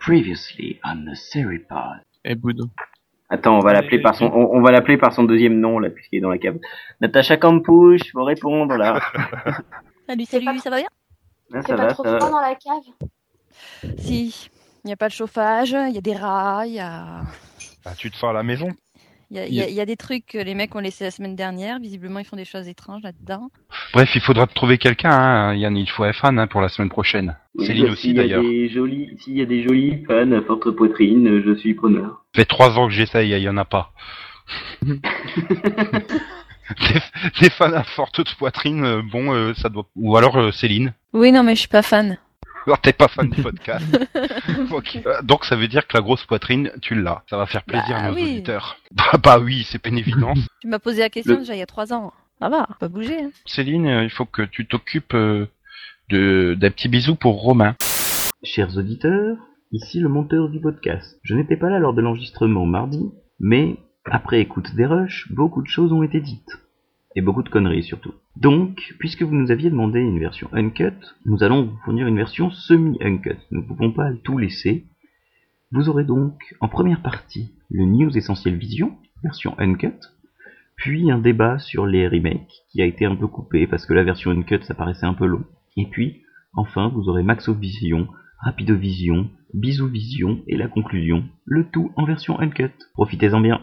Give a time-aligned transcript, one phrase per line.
[0.00, 2.00] Previously on the Seripod.
[2.24, 2.68] Eh Boudou.
[3.28, 5.88] Attends, on va l'appeler par son, on, on va l'appeler par son deuxième nom là,
[5.90, 6.58] puisqu'il est dans la cave.
[7.00, 9.00] Natacha Campouche, faut répondre là.
[10.08, 10.88] Salut, salut, pas- ça va bien?
[11.54, 12.18] Ah, C'est ça pas va, trop ça va.
[12.18, 13.92] froid dans la cave?
[13.98, 14.50] Si.
[14.82, 17.20] Il n'y a pas de chauffage, il y a des rats, il y a...
[17.84, 18.68] Bah, tu te sens à la maison?
[19.30, 21.78] Il y, a, y y des trucs que les mecs ont laissés la semaine dernière.
[21.78, 23.50] Visiblement, ils font des choses étranges là-dedans.
[23.92, 25.54] Bref, il faudra trouver quelqu'un, hein.
[25.54, 27.36] Yann, il faut être fan hein, pour la semaine prochaine.
[27.54, 28.42] Oui, Céline bah, aussi d'ailleurs.
[28.42, 32.24] s'il y a des jolis fans à forte poitrine, je suis preneur.
[32.34, 33.92] Ça fait trois ans que j'essaye, il y en a pas.
[34.82, 34.98] des,
[37.40, 39.86] des fans à forte poitrine, euh, bon, euh, ça doit.
[39.96, 40.92] Ou alors euh, Céline.
[41.12, 42.18] Oui, non, mais je suis pas fan.
[42.66, 43.84] Alors t'es pas fan du podcast.
[45.06, 47.22] Euh, Donc ça veut dire que la grosse poitrine, tu l'as.
[47.28, 48.22] Ça va faire plaisir Bah à nos oui.
[48.24, 48.76] auditeurs.
[48.92, 50.38] Bah, bah oui, c'est une évidence.
[50.60, 52.12] Tu m'as posé la question Le- déjà il y a trois ans.
[52.40, 53.20] Ça va, pas bouger.
[53.22, 53.30] Hein.
[53.46, 55.46] Céline, euh, il faut que tu t'occupes euh,
[56.10, 57.76] de d'un petit bisou pour Romain.
[58.42, 59.36] Chers auditeurs,
[59.72, 61.18] ici le monteur du podcast.
[61.22, 63.02] Je n'étais pas là lors de l'enregistrement mardi,
[63.38, 63.76] mais
[64.10, 66.48] après écoute des rushs, beaucoup de choses ont été dites.
[67.16, 68.14] Et beaucoup de conneries surtout.
[68.36, 70.94] Donc, puisque vous nous aviez demandé une version uncut,
[71.26, 73.38] nous allons vous fournir une version semi-uncut.
[73.50, 74.86] Nous ne pouvons pas tout laisser.
[75.72, 79.98] Vous aurez donc en première partie le News Essentiel Vision, version uncut,
[80.76, 84.04] puis un débat sur les remakes qui a été un peu coupé parce que la
[84.04, 85.44] version uncut ça paraissait un peu long.
[85.76, 86.22] Et puis,
[86.54, 92.72] enfin, vous aurez Maxovision, Rapidovision, Bisouvision et la conclusion, le tout en version uncut.
[92.94, 93.60] Profitez-en bien.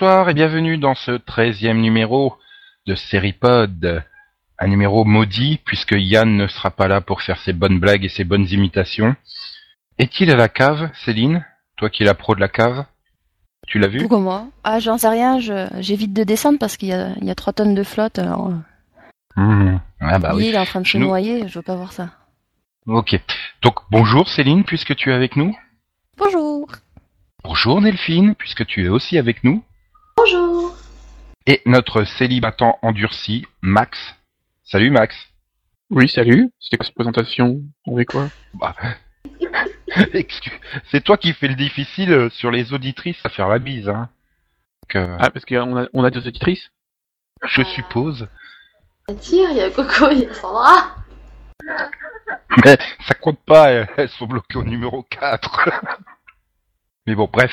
[0.00, 2.36] Bonsoir et bienvenue dans ce treizième numéro
[2.86, 4.04] de Seripod.
[4.58, 8.08] Un numéro maudit puisque Yann ne sera pas là pour faire ses bonnes blagues et
[8.08, 9.16] ses bonnes imitations.
[9.98, 11.44] Est-il à la cave, Céline?
[11.76, 12.84] Toi qui es la pro de la cave
[13.66, 13.98] Tu l'as vu?
[13.98, 14.46] Pourquoi moi?
[14.62, 15.40] Ah, j'en sais rien.
[15.40, 18.18] je- J'évite de descendre parce qu'il y a, il y a trois tonnes de flotte.
[18.20, 18.52] Alors,
[19.36, 19.80] Mhm.
[20.00, 20.46] Ah bah oui.
[20.48, 21.48] il est en train de se Nous- noyer.
[21.48, 22.10] Je veux pas voir ça.
[22.86, 23.20] Ok.
[23.62, 25.56] Donc bonjour Céline puisque tu es avec nous.
[26.16, 26.68] Bonjour.
[27.42, 29.64] Bonjour Delphine puisque tu es aussi avec nous.
[30.22, 30.74] Bonjour
[31.46, 33.96] Et notre célibatant endurci, Max.
[34.64, 35.14] Salut Max.
[35.90, 36.50] Oui, salut.
[36.58, 37.60] C'était quoi cette présentation?
[37.86, 38.28] On fait quoi?
[38.54, 38.74] Bah,
[40.14, 40.52] excuse,
[40.90, 44.08] c'est toi qui fais le difficile euh, sur les auditrices à faire la bise, hein.
[44.82, 46.68] Donc, euh, Ah, parce qu'on a, on a deux auditrices?
[47.44, 48.26] je suppose.
[49.08, 50.96] Il y a Tyr, il y a Coco, il y a Sandra
[52.64, 55.68] Mais ça compte pas, elles- elles sont bloquées au numéro 4.
[57.06, 57.52] Mais bon, bref.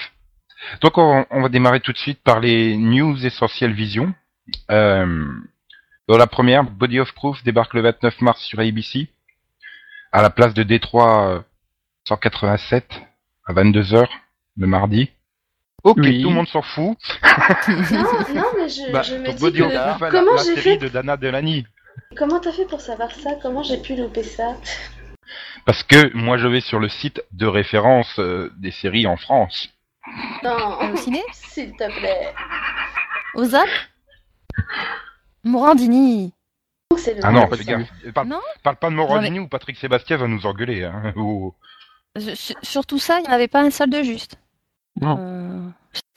[0.81, 4.13] Donc on, on va démarrer tout de suite par les news essentielles vision.
[4.71, 5.25] Euh,
[6.07, 9.07] dans la première, Body of Proof débarque le 29 mars sur ABC,
[10.11, 11.39] à la place de Détroit euh,
[12.07, 13.01] 187,
[13.47, 14.07] à 22h,
[14.57, 15.09] le mardi.
[15.83, 16.21] Ok, Oui.
[16.23, 16.97] tout le monde s'en fout.
[17.67, 18.03] Non,
[18.35, 19.97] non, mais je, Bah, je me dis Body of que...
[19.97, 21.65] Proof, Comment j'ai fait de Dana Delany.
[22.17, 23.31] Comment t'as fait pour savoir ça?
[23.41, 24.55] Comment j'ai pu louper ça?
[25.65, 29.69] Parce que moi je vais sur le site de référence euh, des séries en France.
[30.43, 32.33] Non, Au ciné s'il te plaît.
[33.35, 33.67] Au ZAP
[35.43, 36.33] Morandini.
[37.23, 37.89] Ah non, pas fais gaffe.
[38.13, 40.83] Parle, Non parle pas de Morandini ou Patrick Sébastien va nous engueuler.
[40.83, 41.13] Hein.
[41.17, 41.53] Ou-
[42.33, 44.37] sur- sur tout ça, il n'y en avait pas un seul de juste.
[45.01, 45.17] Non.
[45.19, 45.67] Euh,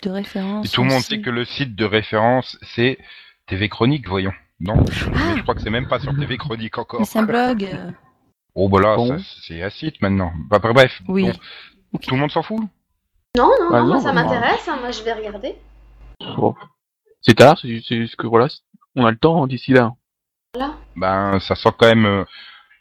[0.04, 0.66] de référence.
[0.66, 2.98] Et tout le monde sait que le site de référence c'est
[3.47, 4.32] TV Chronique, voyons.
[4.60, 7.00] Non, mais je crois que c'est même pas sur TV Chronique encore.
[7.00, 7.65] Mais c'est un blog.
[7.65, 7.91] euh,
[8.54, 9.19] Oh bah là, Bon.
[9.43, 10.32] c'est un site maintenant.
[10.48, 11.25] Bah, bah, bref, Oui.
[11.93, 12.60] bon, tout le monde s'en fout.
[13.37, 15.55] Non, non, Bah non, moi, non, ça moi- m'intéresse, hein, moi je vais regarder.
[16.37, 16.55] Bon.
[17.22, 18.49] C'est tard, c'est juste que voilà,
[18.97, 19.93] on a le temps d'ici là.
[20.97, 22.25] Ben ça sent quand même, euh,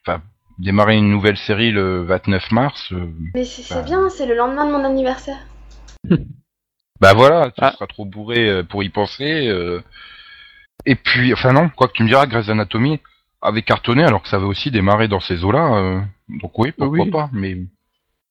[0.06, 0.22] enfin,
[0.58, 2.92] démarrer une nouvelle série le 29 mars.
[2.94, 3.82] euh, Mais c'est c'est Bah.
[3.84, 5.38] bien, c'est le lendemain de mon anniversaire.
[7.00, 7.74] Bah voilà, tu Ah.
[7.74, 9.48] seras trop bourré euh, pour y penser.
[9.48, 9.84] euh.
[10.88, 13.00] Et puis, enfin non, quoi que tu me diras, Grey's Anatomy
[13.40, 15.76] avait cartonné alors que ça avait aussi démarré dans ces eaux-là.
[15.78, 16.02] euh.
[16.28, 17.12] Donc oui, pourquoi Oui.
[17.12, 17.58] pas, mais...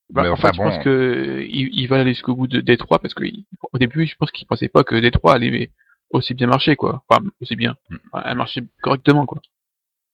[0.09, 0.69] Bah, Mais en enfin, fait, je bon.
[0.69, 3.23] pense que il, il va aller jusqu'au bout de Détroit parce que
[3.73, 5.71] au début, je pense qu'il pensait pas que Détroit allait
[6.11, 7.03] aussi bien marcher, quoi.
[7.09, 7.75] Enfin, aussi bien.
[7.89, 7.95] Mm.
[8.11, 9.41] Enfin, elle marchait correctement, quoi.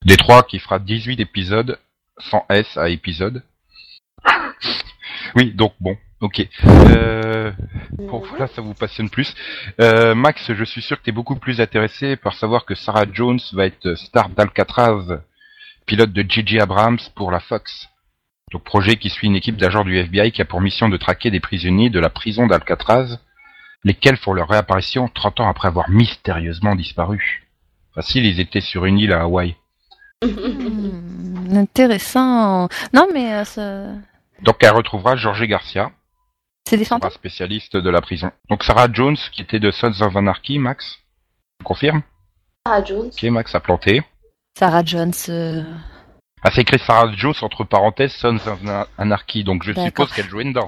[0.05, 1.77] Détroit qui fera 18 épisodes,
[2.17, 3.43] sans S à épisode.
[5.35, 6.47] oui, donc bon, ok.
[6.65, 7.51] Euh,
[7.91, 9.33] bon, voilà, ça vous passionne plus.
[9.79, 13.05] Euh, Max, je suis sûr que tu es beaucoup plus intéressé par savoir que Sarah
[13.11, 15.21] Jones va être star d'Alcatraz
[15.85, 16.59] pilote de J.J.
[16.59, 17.89] Abrams pour la Fox.
[18.53, 21.31] Donc projet qui suit une équipe d'agents du FBI qui a pour mission de traquer
[21.31, 23.17] des prisonniers de la prison d'Alcatraz,
[23.83, 27.43] lesquels font leur réapparition 30 ans après avoir mystérieusement disparu.
[27.95, 29.55] Facile, ils étaient sur une île à Hawaï.
[30.23, 32.67] Hmm, intéressant.
[32.93, 33.87] Non, mais euh, ça-
[34.41, 35.91] Donc elle retrouvera Jorge Garcia,
[36.67, 37.09] c'est des fantômes.
[37.11, 38.31] spécialiste de la prison.
[38.49, 40.99] Donc Sarah Jones, qui était de Sons of Anarchy, Max
[41.59, 42.03] Tu confirmes?
[42.65, 43.07] Sarah Jones.
[43.07, 44.03] Ok, Max a planté.
[44.57, 45.11] Sarah Jones.
[45.29, 45.63] euh,
[46.43, 48.59] Ah, c'est écrit Sarah Jones entre parenthèses Sons of
[48.97, 49.85] Anarchy, donc je D'accord.
[49.85, 50.65] suppose qu'elle jouait dedans.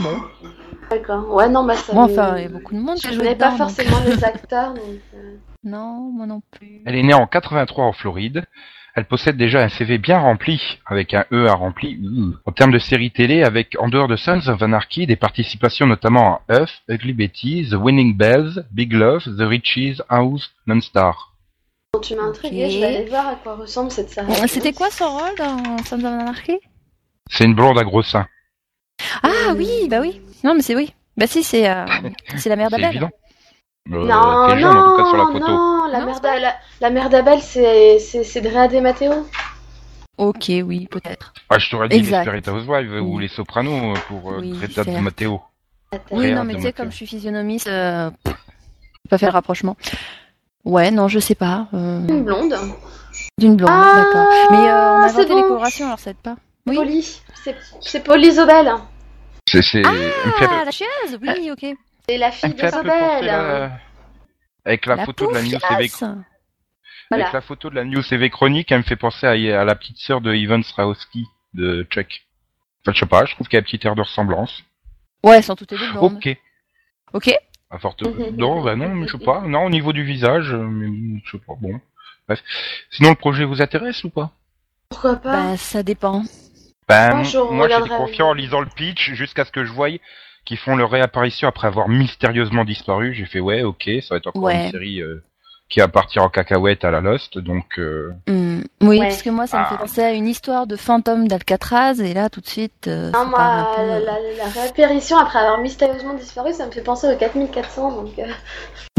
[0.89, 1.33] D'accord.
[1.33, 1.93] Ouais, non, bah ça.
[1.93, 3.45] Bon, enfin, il y a beaucoup de monde qui Je joue connais dedans.
[3.45, 4.83] pas donc- forcément les acteurs, donc.
[5.15, 6.81] euh, Non, moi non plus.
[6.85, 8.45] Elle est née en 83 en Floride.
[8.93, 11.97] Elle possède déjà un CV bien rempli, avec un E à rempli.
[12.01, 12.35] Ouh.
[12.45, 16.39] En termes de séries télé, avec, en dehors de Sons of Anarchy, des participations notamment
[16.47, 21.33] à Huff, Ugly Betty, The Winning Bells, Big Love, The Riches, House, Non-Star.
[22.01, 22.71] Tu m'as intrigué, Ok.
[22.71, 24.47] je vais aller voir à quoi ressemble cette Sarah.
[24.47, 26.59] C'était quoi son rôle dans Sons of Anarchy
[27.29, 28.27] C'est une blonde à gros seins.
[29.23, 30.21] Ah oui, bah oui.
[30.43, 30.93] Non, mais c'est oui.
[31.17, 31.85] Bah si, c'est euh,
[32.37, 32.97] c'est la mère d'Abel.
[33.03, 33.07] Euh,
[33.89, 35.39] Non, jeune, non, en tout cas sur la photo.
[35.39, 38.67] non, la Non, mère c'est pas d'A- la, la mère d'Abel, c'est c'est c'est Drea
[38.67, 39.27] De Matteo.
[40.17, 41.33] Ok, oui, peut-être.
[41.49, 42.23] Ah, je t'aurais dit Exact.
[42.31, 43.23] Desperate Housewives ou Oui.
[43.23, 44.91] Les Sopranos euh, pour euh, Oui, Greta de.
[44.99, 45.41] Matteo.
[46.11, 49.29] Oui, non, mais tu sais, comme je suis physionomiste, euh, pff, je peux pas faire
[49.29, 49.77] le rapprochement.
[50.65, 51.67] Ouais, non, je sais pas.
[51.73, 52.55] euh, Une blonde.
[53.37, 54.27] D'une blonde, Ah, d'accord.
[54.51, 55.35] Mais euh, on a c'est inventé bon.
[55.37, 56.35] les colorations, alors ça aide pas.
[56.67, 56.75] Oui.
[56.75, 57.21] Polly.
[57.43, 58.73] C'est c'est Polly Zobel.
[59.47, 61.77] C'est, Ah, la chieuse Oui, ok.
[62.09, 63.71] C'est la fille de Zobel.
[64.65, 65.91] avec la, photo de la News TV.
[65.99, 67.25] Voilà.
[67.25, 69.31] Avec la photo de la News TV chronique, elle me fait penser à,
[69.61, 72.25] à la petite sœur de Ivan Strahovski de Chuck.
[72.83, 74.63] Enfin, je sais pas, je trouve qu'il y a un petit air de ressemblance.
[75.23, 76.15] Ouais, elles sont toutes les deux blondes.
[76.15, 76.35] Ok.
[77.13, 77.31] Ok.
[77.69, 78.03] À forte...
[78.37, 79.41] non, bah non, mais je sais pas.
[79.41, 81.53] Non, au niveau du visage, euh, mais je sais pas.
[81.59, 81.79] Bon.
[82.27, 82.41] Bref.
[82.91, 84.31] Sinon, le projet vous intéresse ou pas?
[84.89, 85.51] Pourquoi pas?
[85.51, 86.23] Bah, ça dépend.
[86.87, 89.89] Ben, Moi, je moi, j'étais confiant en lisant le pitch jusqu'à ce que je voie
[90.45, 93.13] qu'ils font leur réapparition après avoir mystérieusement disparu.
[93.15, 94.65] J'ai fait ouais, ok, ça va être encore Ouais.
[94.65, 95.23] une série euh,
[95.69, 97.79] qui va partir en cacahuète à la Lost, donc.
[97.79, 99.07] euh, Hmm, Oui, Ouais.
[99.07, 99.69] parce que moi, ça me Ah.
[99.69, 103.25] fait penser à une histoire de fantôme d'Alcatraz, et là, tout de suite, euh, Non,
[103.25, 103.81] moi, peu...
[103.81, 104.03] la, la-
[104.37, 108.19] la réapparition après avoir mystérieusement disparu, ça me fait penser au 4400, donc...
[108.19, 108.27] euh,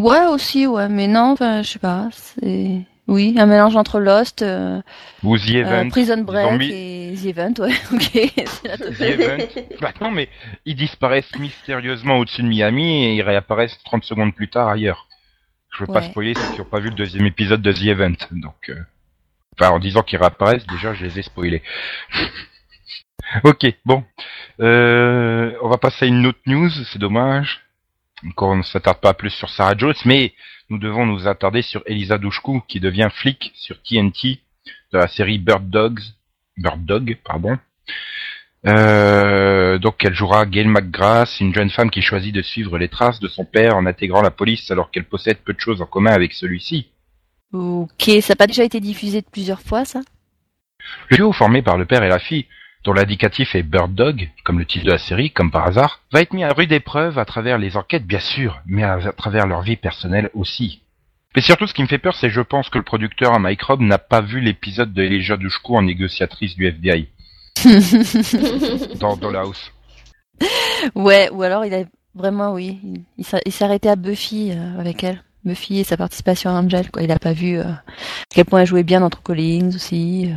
[0.01, 2.81] Ouais, aussi, ouais, mais non, enfin, je sais pas, c'est...
[3.09, 4.81] Oui, un mélange entre Lost, euh,
[5.23, 5.89] ou The euh, Event.
[5.91, 8.11] Prison Break mis- et The Event, ouais, ok.
[8.13, 9.37] c'est la The Event.
[9.81, 10.29] Bah non, mais
[10.65, 15.06] ils disparaissent mystérieusement au-dessus de Miami et ils réapparaissent 30 secondes plus tard ailleurs.
[15.77, 18.17] Je veux pas spoiler ceux qui n'ont pas vu le deuxième épisode de The Event,
[18.33, 18.71] donc.
[18.71, 18.81] euh,
[19.59, 21.63] Enfin, en disant qu'ils réapparaissent, déjà, je les ai spoilés.
[23.45, 24.05] ok, bon.
[24.61, 27.63] Euh, on va passer à une autre news, c'est dommage.
[28.27, 30.35] Encore, on ne s'attarde pas plus sur Sarah Jones, mais
[30.69, 34.41] nous devons nous attarder sur Elisa Douchkou, qui devient flic sur TNT
[34.93, 36.01] de la série Bird Dogs,
[36.59, 37.59] Bird Dog, pardon.
[38.67, 43.21] Euh, donc elle jouera Gail McGrath, une jeune femme qui choisit de suivre les traces
[43.21, 46.13] de son père en intégrant la police alors qu'elle possède peu de choses en commun
[46.13, 46.89] avec celui-ci.
[47.53, 50.01] Ok, ça n'a pas déjà été diffusé de plusieurs fois, ça?
[51.11, 52.47] Le duo formé par le père et la fille,
[52.83, 56.21] dont l'indicatif est Bird Dog, comme le titre de la série, comme par hasard, va
[56.21, 59.47] être mis à rude épreuve à travers les enquêtes bien sûr, mais à, à travers
[59.47, 60.83] leur vie personnelle aussi.
[61.37, 63.81] Mais surtout ce qui me fait peur, c'est je pense que le producteur Mike Robb
[63.81, 67.09] n'a pas vu l'épisode de Elijah Dushku en négociatrice du FBI
[69.01, 69.71] dans Dollhouse.
[70.95, 74.53] Ouais, ou alors il a vraiment, oui, il- il s'a- il s'est arrêté à Buffy
[74.53, 75.23] euh, avec elle.
[75.45, 77.03] Buffy et sa participation à Angel, quoi.
[77.03, 77.83] Il a pas vu euh, à
[78.35, 80.31] quel point elle jouait bien dans True Collins aussi.
[80.31, 80.35] euh.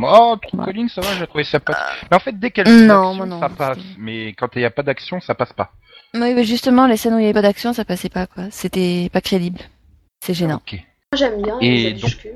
[0.00, 0.88] Oh, True Ouais.
[0.88, 1.76] Ça va, j'ai trouvé ça pas.
[2.10, 3.78] Mais en fait, dès qu'elle Non, fait d'action, non, ça passe.
[3.98, 5.72] Mais quand il n'y a pas d'action, ça passe pas.
[6.14, 8.44] Oui, mais justement, les scènes où il n'y avait pas d'action, ça passait pas, quoi.
[8.50, 9.60] C'était pas crédible.
[10.24, 10.56] C'est gênant.
[10.56, 10.74] Ok.
[10.74, 12.32] Moi, j'aime bien, Et les donc- mais.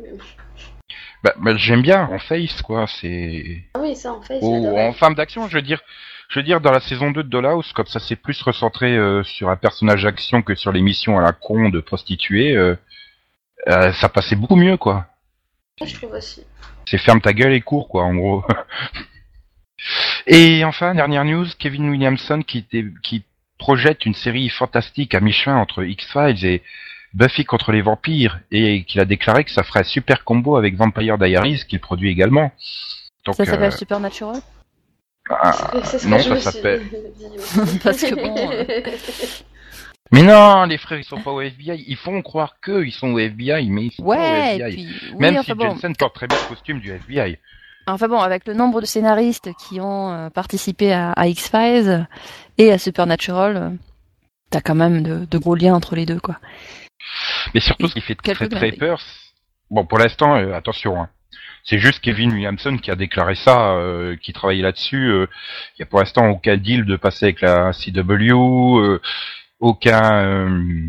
[1.23, 2.87] Bah, bah, j'aime bien en face, quoi.
[2.87, 3.65] C'est.
[3.75, 5.81] Ah oui, ça, en fait, Oh, en femme d'action, je veux dire.
[6.29, 9.25] Je veux dire, dans la saison 2 de Dollhouse, comme ça c'est plus recentré euh,
[9.25, 12.77] sur un personnage d'action que sur les missions à la con de prostituée, euh,
[13.67, 15.07] euh, ça passait beaucoup mieux, quoi.
[15.85, 16.45] Je trouve aussi.
[16.87, 18.45] C'est ferme ta gueule et cours, quoi, en gros.
[20.29, 22.65] et enfin, dernière news, Kevin Williamson qui,
[23.03, 23.25] qui
[23.59, 26.62] projette une série fantastique à mi-chemin entre X-Files et
[27.14, 30.76] Buffy contre les vampires, et qu'il a déclaré que ça ferait un super combo avec
[30.76, 32.52] Vampire Diaries, qu'il produit également.
[33.26, 34.40] Donc, Ça s'appelle euh, Supernatural
[35.29, 35.52] ah,
[36.07, 36.83] non, ça s'appelle-.
[37.85, 38.64] Parce que bon, euh,
[40.12, 41.85] Mais non, les frères, ils sont pas au FBI.
[41.87, 44.55] Ils font croire qu'eux, ils sont au FBI, mais ils sont Ouais, pas au et
[44.55, 44.73] FBI.
[44.75, 44.88] puis...
[45.12, 45.64] oui, Même enfin si bon.
[45.71, 47.38] Jensen porte très bien le costume du FBI.
[47.87, 52.09] Enfin bon, avec le nombre de scénaristes qui ont euh, participé à, à X-Files
[52.59, 53.76] et à Supernatural,
[54.50, 56.37] t'as quand même de, de gros liens entre les deux, quoi.
[57.54, 59.00] Mais surtout, ce qui fait très très peur,
[59.71, 61.09] bon, pour l'instant, euh, attention, hein.
[61.62, 65.09] C'est juste Kevin Williamson qui a déclaré ça, euh, qui travaillait là-dessus.
[65.11, 65.26] euh,
[65.76, 69.00] Il y a pour l'instant aucun deal de passer avec la CW, euh,
[69.61, 70.87] aucun euh,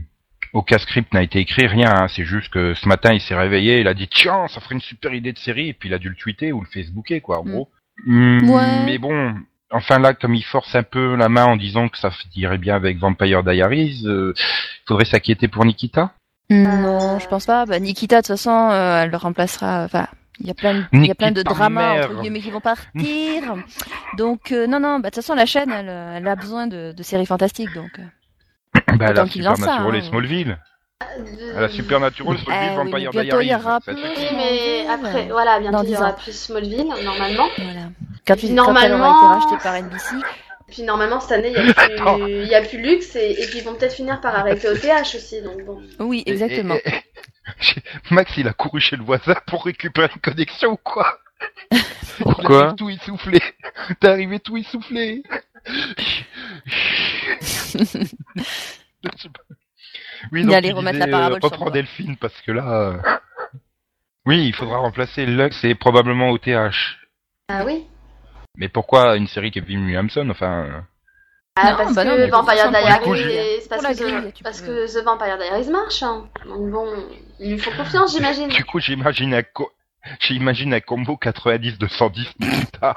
[0.54, 1.94] aucun script n'a été écrit, rien.
[1.94, 2.08] hein.
[2.08, 4.82] C'est juste que ce matin il s'est réveillé, il a dit tiens, ça ferait une
[4.82, 7.40] super idée de série, et puis il a dû le tweeter ou le facebooker quoi,
[7.40, 7.52] en Mm.
[7.52, 7.70] gros.
[8.08, 8.86] Ouais.
[8.86, 9.36] Mais bon,
[9.72, 12.76] enfin là, comme il force un peu la main en disant que ça irait bien
[12.76, 14.34] avec Vampire Diaries, euh,
[14.88, 16.12] faudrait s'inquiéter pour Nikita?
[16.50, 17.66] Non, je pense pas.
[17.66, 19.84] Bah, Nikita, de toute façon, euh, elle le remplacera.
[19.86, 20.08] Enfin,
[20.40, 22.60] il y a plein, de- il y a plein de dramas entre guillemets qui vont
[22.60, 22.92] partir.
[24.18, 25.00] donc euh, non, non.
[25.00, 27.74] Bah, de toute façon, la chaîne, elle, euh, elle a besoin de, de séries fantastiques,
[27.74, 27.92] donc.
[28.00, 28.04] euh.
[28.98, 29.98] Bah, Autant la qu'il lance ça, Supernatural hein.
[29.98, 30.58] et Smallville.
[31.18, 33.64] De- La Supernatural, Smallville, Ah oui, mais Vampire bientôt, il y Diaries.
[33.66, 34.02] aura ça plus.
[34.02, 34.14] suffit.
[34.18, 35.06] Oui, mais Smallville.
[35.08, 36.14] après, voilà, bientôt il y 10 aura ans.
[36.22, 37.48] plus Smallville, normalement.
[37.58, 37.80] Voilà.
[38.28, 40.16] Quand, il, Normalement- quand elle aura été rachetée par NBC.
[40.70, 43.46] Puis normalement, cette année, il n'y a, plus- il y a plus Lux et, et
[43.48, 45.42] puis ils vont peut-être finir par arrêter au TH aussi.
[45.42, 45.82] Donc bon.
[46.00, 46.76] Oui, exactement.
[46.76, 47.02] et- et-
[48.12, 51.18] Max, il a couru chez le voisin pour récupérer une connexion ou quoi?
[52.20, 52.70] Pourquoi?
[52.70, 53.42] T'es tout essoufflé.
[54.00, 55.24] T'es arrivé tout essoufflé.
[60.32, 61.72] Oui, Il donc tu remettre disais, la parabole euh, sur reprends moi.
[61.72, 62.70] Delphine parce que là.
[62.70, 62.98] euh,
[64.26, 66.98] Oui, il faudra remplacer Lux et probablement OTH.
[67.50, 67.86] Ah oui
[68.58, 70.66] Mais pourquoi une série Kevin Williamson Enfin.
[70.66, 70.80] euh,
[71.56, 72.84] ah, Non, parce bah non, que mais Vampire Diaries,
[73.70, 74.68] parce, que, grille, The, parce peux.
[74.68, 76.04] que The Vampire Diaries marche.
[76.04, 76.28] hein.
[76.46, 76.88] Donc bon,
[77.40, 78.48] il lui faut confiance, j'imagine.
[78.50, 79.72] Du coup, j'imagine un, co-
[80.20, 82.96] j'imagine un combo 90 de 110 Nikita.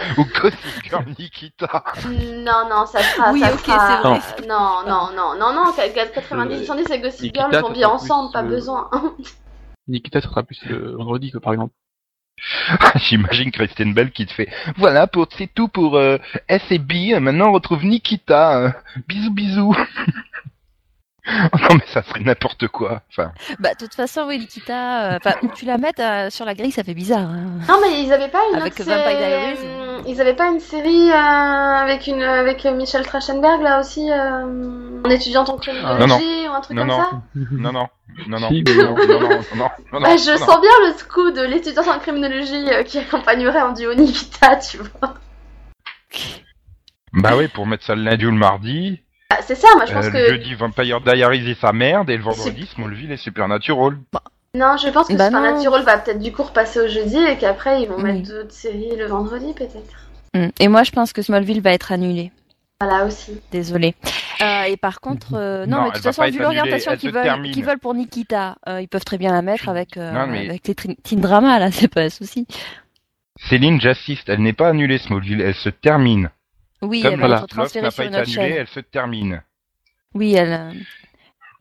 [0.18, 1.84] Ou Gossip Girl Nikita.
[2.06, 3.32] Non, non, ça sera.
[3.32, 4.20] Oui, ça ok, sera- c'est vrai.
[4.44, 7.88] euh, Non, non, non, non, non, 90 110 et Gossip Nikita, Girl vont ça bien
[7.88, 8.90] sera ensemble, plus, pas euh, besoin.
[9.88, 11.74] Nikita, ça sera plus le vendredi, quoi, par exemple.
[12.96, 16.16] J'imagine Christine Bell qui te fait Voilà, pour c'est tout pour euh,
[16.48, 16.92] S et B.
[17.20, 18.58] Maintenant, on retrouve Nikita.
[18.58, 18.70] euh,
[19.08, 19.76] bisous, bisous.
[21.28, 23.02] Oh non, mais ça serait n'importe quoi.
[23.10, 26.54] Enfin, Bah, de toute façon, oui, Nikita, euh, où tu la mettes euh, sur la
[26.54, 27.28] grille, ça fait bizarre.
[27.30, 27.46] hein.
[27.68, 29.58] Non, mais ils avaient pas une Avec autre Vampire sé- Diaries.
[29.64, 34.10] euh, Ils avaient pas une série euh, avec une avec euh, Michel Trachtenberg là aussi,
[34.10, 37.02] euh, en étudiante en criminologie Non, ou un truc non, comme non.
[37.02, 37.10] ça?
[37.34, 37.88] non, non,
[38.28, 40.46] non, non, Si, non, non, non, non, non, non, Ouais, je non.
[40.46, 44.78] sens bien le scoop de l'étudiante en criminologie euh, qui accompagnerait en duo Nikita, tu
[44.78, 45.14] vois.
[47.12, 49.00] Bah oui, pour mettre ça le lundi ou le mardi.
[49.30, 52.10] Ah, c'est ça, moi je pense euh, que Le jeudi, Vampire Diaries et sa merde.
[52.10, 53.96] Et le vendredi, Smallville et Supernatural.
[54.54, 55.38] non, je pense que Bah non.
[55.38, 58.02] Supernatural va peut-être du coup repasser au jeudi et qu'après ils vont Oui.
[58.04, 60.08] mettre d'autres séries le vendredi peut-être.
[60.34, 60.48] Mm.
[60.60, 62.30] Et moi, je pense que Smallville va être annulé.
[62.80, 63.38] Voilà aussi.
[63.52, 63.94] Désolé.
[64.40, 66.36] Euh, et par contre, euh, non, Non, mais de elle toute va façon, pas vu
[66.42, 67.52] annulée, l'orientation elle qu'ils veulent, termine.
[67.52, 70.48] qu'ils veulent pour Nikita, euh, ils peuvent très bien la mettre avec, euh, Non, mais-
[70.48, 72.46] avec les tri- teen dramas, là, c'est pas un souci.
[73.48, 74.28] Céline, j'assiste.
[74.28, 75.40] Elle n'est pas annulée, Smallville.
[75.42, 76.30] Elle se termine.
[76.82, 77.42] Oui, Comme elle va voilà.
[77.44, 78.52] être Lost transférée sur une autre annulée, chaîne.
[78.52, 79.42] elle se termine.
[80.14, 80.72] Oui, elle, euh,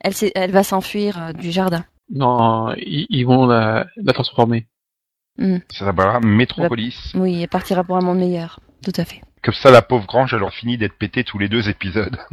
[0.02, 1.84] elle, elle va s'enfuir euh, du jardin.
[2.14, 4.66] Non, ils, ils vont la, la transformer.
[5.38, 7.14] Ça s'appellera Metropolis.
[7.16, 8.60] Oui, elle partira pour un monde meilleur.
[8.84, 9.22] Tout à fait.
[9.42, 12.18] Comme ça, la pauvre Grange, elle aura fini d'être pétée tous les deux épisodes.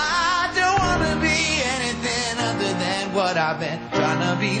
[0.00, 4.60] I don't wanna be anything other than what I've been trying to be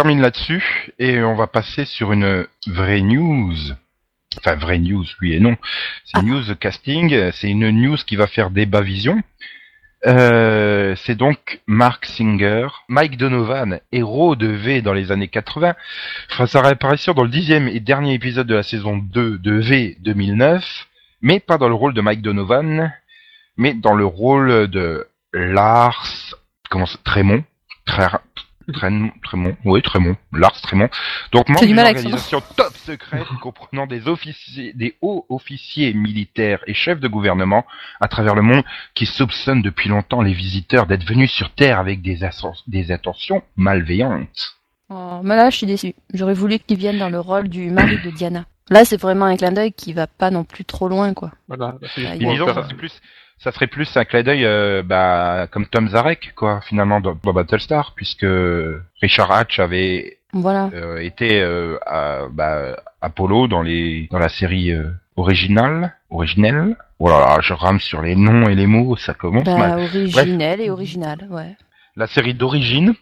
[0.00, 3.54] termine là-dessus et on va passer sur une vraie news.
[4.38, 5.58] Enfin, vraie news, oui et non.
[6.06, 6.22] C'est Ah.
[6.22, 7.30] news casting.
[7.32, 9.22] C'est une news qui va faire débat vision.
[10.06, 15.74] Euh, c'est donc Mark Singer, Mike Donovan, héros de V dans les années 80,
[16.30, 19.98] fera sa réapparition dans le dixième et dernier épisode de la saison 2 de V
[20.00, 20.88] 2009,
[21.20, 22.90] mais pas dans le rôle de Mike Donovan,
[23.58, 26.34] mais dans le rôle de Lars,
[26.70, 27.44] comment ça, Trémont,
[28.72, 30.88] Trén- Trémont, oui Trémont, Lars Trémont.
[31.32, 37.00] Donc membre d'une organisation top secrète comprenant des officiers, des hauts officiers militaires et chefs
[37.00, 37.64] de gouvernement
[38.00, 42.02] à travers le monde qui soupçonnent depuis longtemps les visiteurs d'être venus sur Terre avec
[42.02, 42.20] des,
[42.66, 44.56] des intentions malveillantes.
[44.88, 45.94] Oh, mais là, je suis déçue.
[46.12, 48.44] J'aurais voulu qu'il vienne dans le rôle du mari de Diana.
[48.70, 51.32] Là, c'est vraiment un clin d'œil qui va pas non plus trop loin, quoi.
[51.48, 51.76] Voilà.
[51.80, 53.00] bah, c'est Ah, plus,
[53.42, 57.32] ça serait plus un clin d'œil, euh, bah, comme Tom Zarek, quoi, finalement, dans, dans
[57.32, 58.26] Battlestar, puisque
[59.02, 60.70] Richard Hatch avait Voilà.
[60.74, 66.76] euh, été euh, à- bah, Apollo dans les dans la série euh, originale, originelle.
[66.98, 69.80] Voilà, je rame sur les noms et les mots, ça commence Bah, mal.
[69.80, 71.56] originel et original, ouais.
[71.96, 72.94] La série d'origine.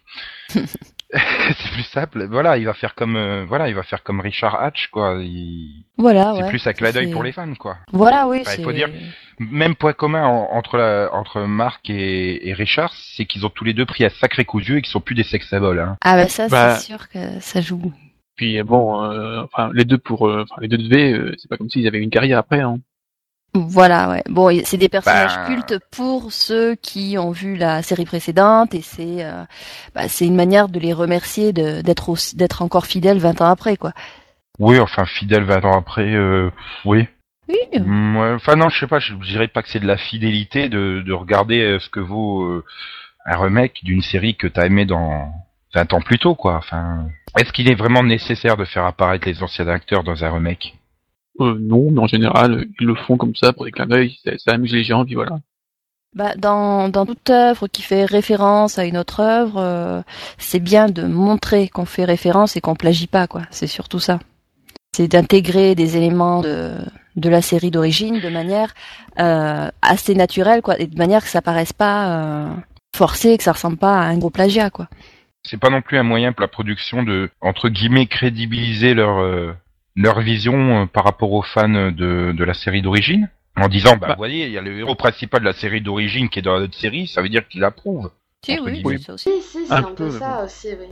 [1.12, 2.26] c'est plus simple.
[2.30, 5.16] Voilà, il va faire comme euh, voilà, il va faire comme Richard Hatch, quoi.
[5.22, 6.48] Il- Voilà, c'est ouais.
[6.50, 7.78] plus un clin d'œil pour les fans, quoi.
[7.92, 8.62] Voilà, oui, Enfin, il c'est...
[8.62, 8.90] faut dire-
[9.38, 13.64] Même point commun en- entre la, entre Marc et, et Richard, c'est qu'ils ont tous
[13.64, 15.80] les deux pris un sacré coup de vieux et qu'ils sont plus des sex symboles.
[15.80, 15.96] Hein.
[16.04, 16.74] Ah bah ça, Bah.
[16.76, 17.92] c'est sûr que ça joue.
[18.36, 21.56] Puis bon, euh, enfin les deux pour, euh, enfin les deux devaient, euh, c'est pas
[21.56, 22.60] comme s'ils avaient une carrière après.
[22.60, 22.78] Hein.
[23.54, 24.22] Voilà, ouais.
[24.28, 25.46] Bon, c'est des personnages Bah.
[25.46, 29.44] cultes pour ceux qui ont vu la série précédente et c'est euh,
[29.94, 33.92] bah, c'est une manière de les remercier d'être d'être encore fidèles 20 ans après, quoi.
[34.58, 36.50] Oui, enfin fidèle 20 ans après, euh,
[36.84, 37.06] oui.
[37.48, 37.56] Oui.
[37.80, 41.02] Mm, Enfin non, je sais pas, je dirais pas que c'est de la fidélité de,
[41.04, 42.64] de regarder euh, ce que vaut euh,
[43.24, 45.32] un remake d'une série que t'as aimé dans
[45.74, 46.56] 20 ans plus tôt, quoi.
[46.56, 50.74] Enfin, est-ce qu'il est vraiment nécessaire de faire apparaître les anciens acteurs dans un remake?
[51.40, 54.32] Euh, non, mais en général, ils le font comme ça pour des clins d'œil, ça,
[54.38, 55.38] ça amuse les gens, puis voilà.
[56.14, 60.02] Bah, dans, dans toute œuvre qui fait référence à une autre œuvre, euh,
[60.38, 63.42] c'est bien de montrer qu'on fait référence et qu'on plagie pas, quoi.
[63.50, 64.18] C'est surtout ça.
[64.96, 66.72] C'est d'intégrer des éléments de,
[67.16, 68.74] de la série d'origine de manière
[69.20, 72.48] euh, assez naturelle, quoi, et de manière que ça paraisse pas euh,
[72.96, 74.88] forcé, que ça ressemble pas à un gros plagiat, quoi.
[75.44, 79.52] C'est pas non plus un moyen pour la production de entre guillemets crédibiliser leur euh,
[80.00, 84.08] leur vision euh, par rapport aux fans de, de la série d'origine en disant bah,
[84.08, 84.14] Bah.
[84.14, 86.58] vous voyez il y a le héros principal de la série d'origine qui est dans
[86.60, 88.10] notre série ça veut dire qu'il approuve
[88.44, 88.98] Si, oui, guillemets.
[88.98, 89.30] c'est ça aussi.
[89.42, 90.86] Si, si, c'est Un un, peu, ça aussi, oui.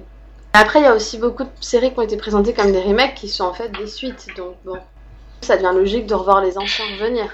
[0.52, 3.14] Après, il y a aussi beaucoup de séries qui ont été présentées comme des remakes
[3.14, 4.78] qui sont en fait des suites, donc bon.
[5.42, 7.26] Ça devient logique de revoir les anciens revenir.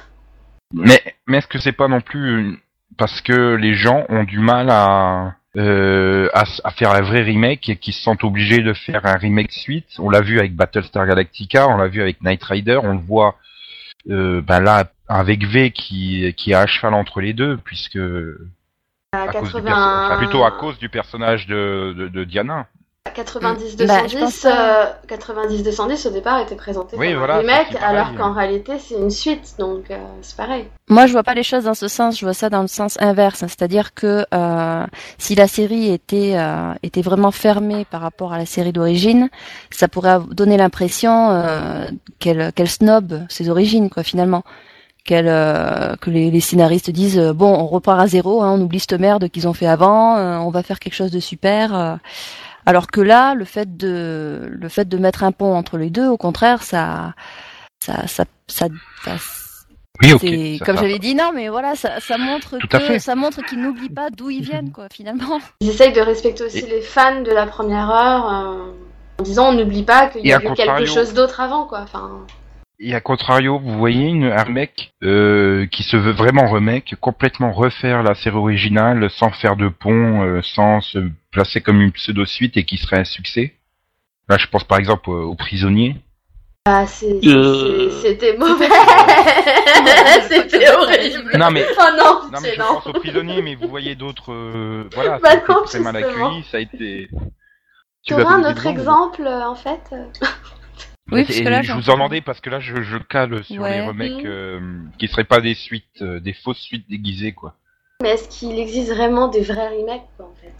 [0.74, 2.56] mais mais est-ce que c'est pas non plus une-
[2.98, 7.68] parce que les gens ont du mal à euh, à, à faire un vrai remake
[7.68, 11.06] et qu'ils se sentent obligés de faire un remake suite on l'a vu avec Battlestar
[11.06, 13.36] Galactica on l'a vu avec Knight Rider on le voit
[14.10, 17.98] euh, ben là avec V qui qui est à cheval entre les deux puisque
[19.12, 19.62] À à cause du 80...
[19.62, 22.66] perso- enfin, plutôt à cause du personnage de, de, de Diana.
[23.10, 24.84] 90-210, Bah, je pense pas.
[24.84, 28.94] euh, 90-210 au départ était présenté Oui, comme voilà, un remake, alors qu'en réalité c'est
[28.94, 30.66] une suite, donc euh, c'est pareil.
[30.88, 32.18] Moi, je vois pas les choses dans ce sens.
[32.18, 33.48] Je vois ça dans le sens inverse, hein.
[33.48, 34.86] c'est-à-dire que euh,
[35.18, 39.28] si la série était euh, était vraiment fermée par rapport à la série d'origine,
[39.70, 41.86] ça pourrait donner l'impression euh,
[42.20, 44.42] qu'elle qu'elle snob ses origines, quoi, finalement.
[45.04, 48.60] Qu'elle euh, que les, les scénaristes disent euh, bon, on repart à zéro, hein, on
[48.60, 51.98] oublie cette merde qu'ils ont fait avant, euh, on va faire quelque chose de super.
[52.66, 56.06] Alors que là, le fait de le fait de mettre un pont entre les deux,
[56.08, 57.14] au contraire, ça
[57.84, 58.66] ça ça ça,
[59.04, 59.16] ça
[60.02, 63.88] Oui, comme j'avais dit non mais voilà ça, ça montre que ça montre qu'ils n'oublient
[63.90, 65.38] pas d'où ils viennent quoi finalement.
[65.60, 68.72] Ils essayent de respecter aussi Et- les fans de la première heure, euh,
[69.18, 71.80] en disant on n'oublie pas qu'il y a eu contrario- quelque chose d'autre avant, quoi.
[71.82, 72.10] Enfin,
[72.84, 77.52] Et à contrario, vous voyez une, un remake euh, qui se veut vraiment remake, complètement
[77.52, 80.98] refaire la série originale sans faire de pont, euh, sans se
[81.30, 83.54] placer comme une pseudo-suite et qui serait un succès.
[84.28, 85.94] Là, je pense par exemple au, au Prisonnier.
[86.66, 87.90] ah, c'est- Euh.
[87.90, 88.68] c'est- c'était mauvais.
[90.28, 91.30] C'était horrible.
[91.38, 92.66] Non mais Oh non, non mais pitié, je non.
[92.74, 94.32] pense au Prisonnier, mais vous voyez d'autres.
[94.32, 97.08] euh, voilà, Bah ça a été non, très mal accueilli, ça a été.
[98.04, 99.80] Tu auras un autre exemple, en fait
[101.10, 103.62] Oui, parce que là, je vous en demandais parce que là, je, je cale sur
[103.62, 103.72] Ouais.
[103.72, 104.60] les remakes euh,
[104.98, 107.54] qui seraient pas des suites, euh, des fausses suites déguisées, quoi.
[108.02, 110.52] Mais est-ce qu'il existe vraiment des vrais remakes, quoi, en fait?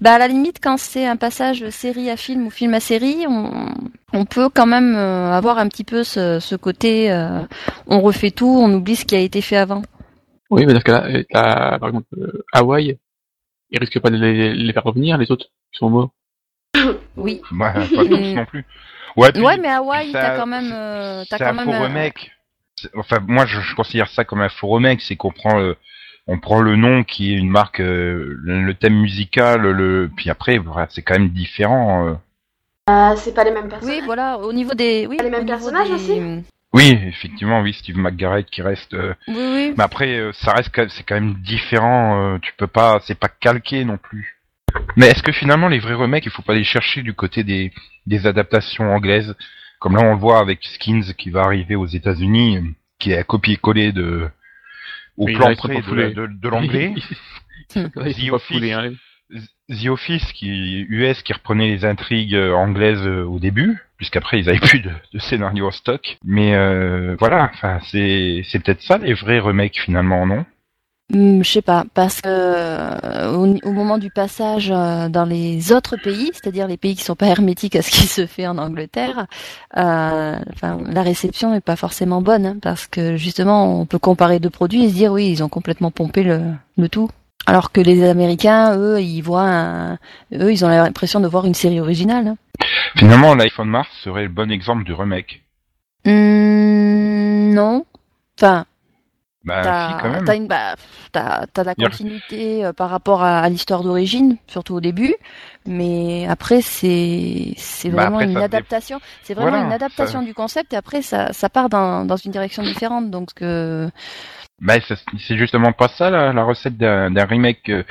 [0.00, 3.26] Bah à la limite quand c'est un passage série à film ou film à série
[3.28, 3.74] on,
[4.12, 7.40] on peut quand même euh, avoir un petit peu ce, ce côté euh,
[7.88, 9.82] on refait tout on oublie ce qui a été fait avant
[10.50, 12.96] Oui, mais dans ce cas-là, t'as, par exemple, euh, Hawaï,
[13.70, 16.10] ils risquent pas de les, les faire revenir, les autres, qui sont morts.
[17.16, 18.64] oui Ouais, pas tous non plus.
[19.16, 21.72] Ouais, puis- ouais mais Hawaï t'as quand même euh, t'as c'est quand un même faux
[21.72, 22.30] un- remake.
[22.96, 25.76] Enfin, moi, je, je considère ça comme un faux remake, c'est qu'on prend le,
[26.26, 30.30] on prend le nom qui est une marque, euh, le, le thème musical, le, puis
[30.30, 32.06] après, voilà, c'est quand même différent.
[32.08, 32.14] euh.
[32.86, 33.90] Ah, C'est pas les mêmes personnes.
[33.90, 36.20] oui voilà au niveau des oui Les mêmes personnages des- aussi
[36.72, 38.94] Oui, effectivement, oui, Steve McGarrett qui reste.
[38.94, 42.34] euh, oui oui Mais après, euh, ça reste, c'est quand même différent.
[42.34, 44.38] euh, tu peux pas, c'est pas calqué non plus.
[44.96, 47.72] Mais est-ce que finalement les vrais remakes, il faut pas les chercher du côté des,
[48.06, 49.34] des adaptations anglaises,
[49.78, 52.58] comme là on le voit avec Skins qui va arriver aux États-Unis,
[52.98, 54.28] qui est à copier-coller de
[55.16, 56.14] au plan près de, foulés.
[56.14, 56.94] de, de l'anglais.
[57.74, 58.72] The Office.
[58.72, 58.92] hein,
[59.68, 63.78] The Office qui US qui reprenait les intrigues anglaises euh, au début.
[63.96, 66.16] puisqu'après ils avaient plus de, de scénario en stock.
[66.24, 70.44] Mais euh, voilà, enfin c'est c'est peut-être ça les vrais remakes finalement, non?
[71.12, 75.96] Je sais pas, parce que euh, au, au moment du passage euh, dans les autres
[75.96, 79.26] pays, c'est-à-dire les pays qui sont pas hermétiques à ce qui se fait en Angleterre,
[79.76, 84.38] euh, enfin, la réception est pas forcément bonne, hein, parce que justement, on peut comparer
[84.38, 86.40] deux produits et se dire oui, ils ont complètement pompé le,
[86.78, 87.10] le tout.
[87.46, 89.94] Alors que les Américains, eux, ils voient, un-
[90.34, 92.28] eux, ils ont l'impression de voir une série originale.
[92.28, 92.36] hein.
[92.96, 95.42] Finalement, l'iPhone Mars serait le bon exemple du remake.
[96.04, 97.84] Hmm, non,
[98.38, 98.64] enfin,
[99.44, 100.24] Bah T'as si quand même.
[100.26, 100.74] t'as une bah,
[101.12, 104.74] t'as t'as la Il y a- continuité euh, par rapport à, à l'histoire d'origine, surtout
[104.74, 105.14] au début,
[105.66, 110.20] mais après c'est c'est Bah, vraiment après, une dé- adaptation, c'est vraiment Voilà, une adaptation
[110.20, 113.88] ça- du concept et après ça ça part dans dans une direction différente donc euh,
[114.60, 117.82] Bah, ça- c'est justement pas ça la, la recette d'un d'un remake euh,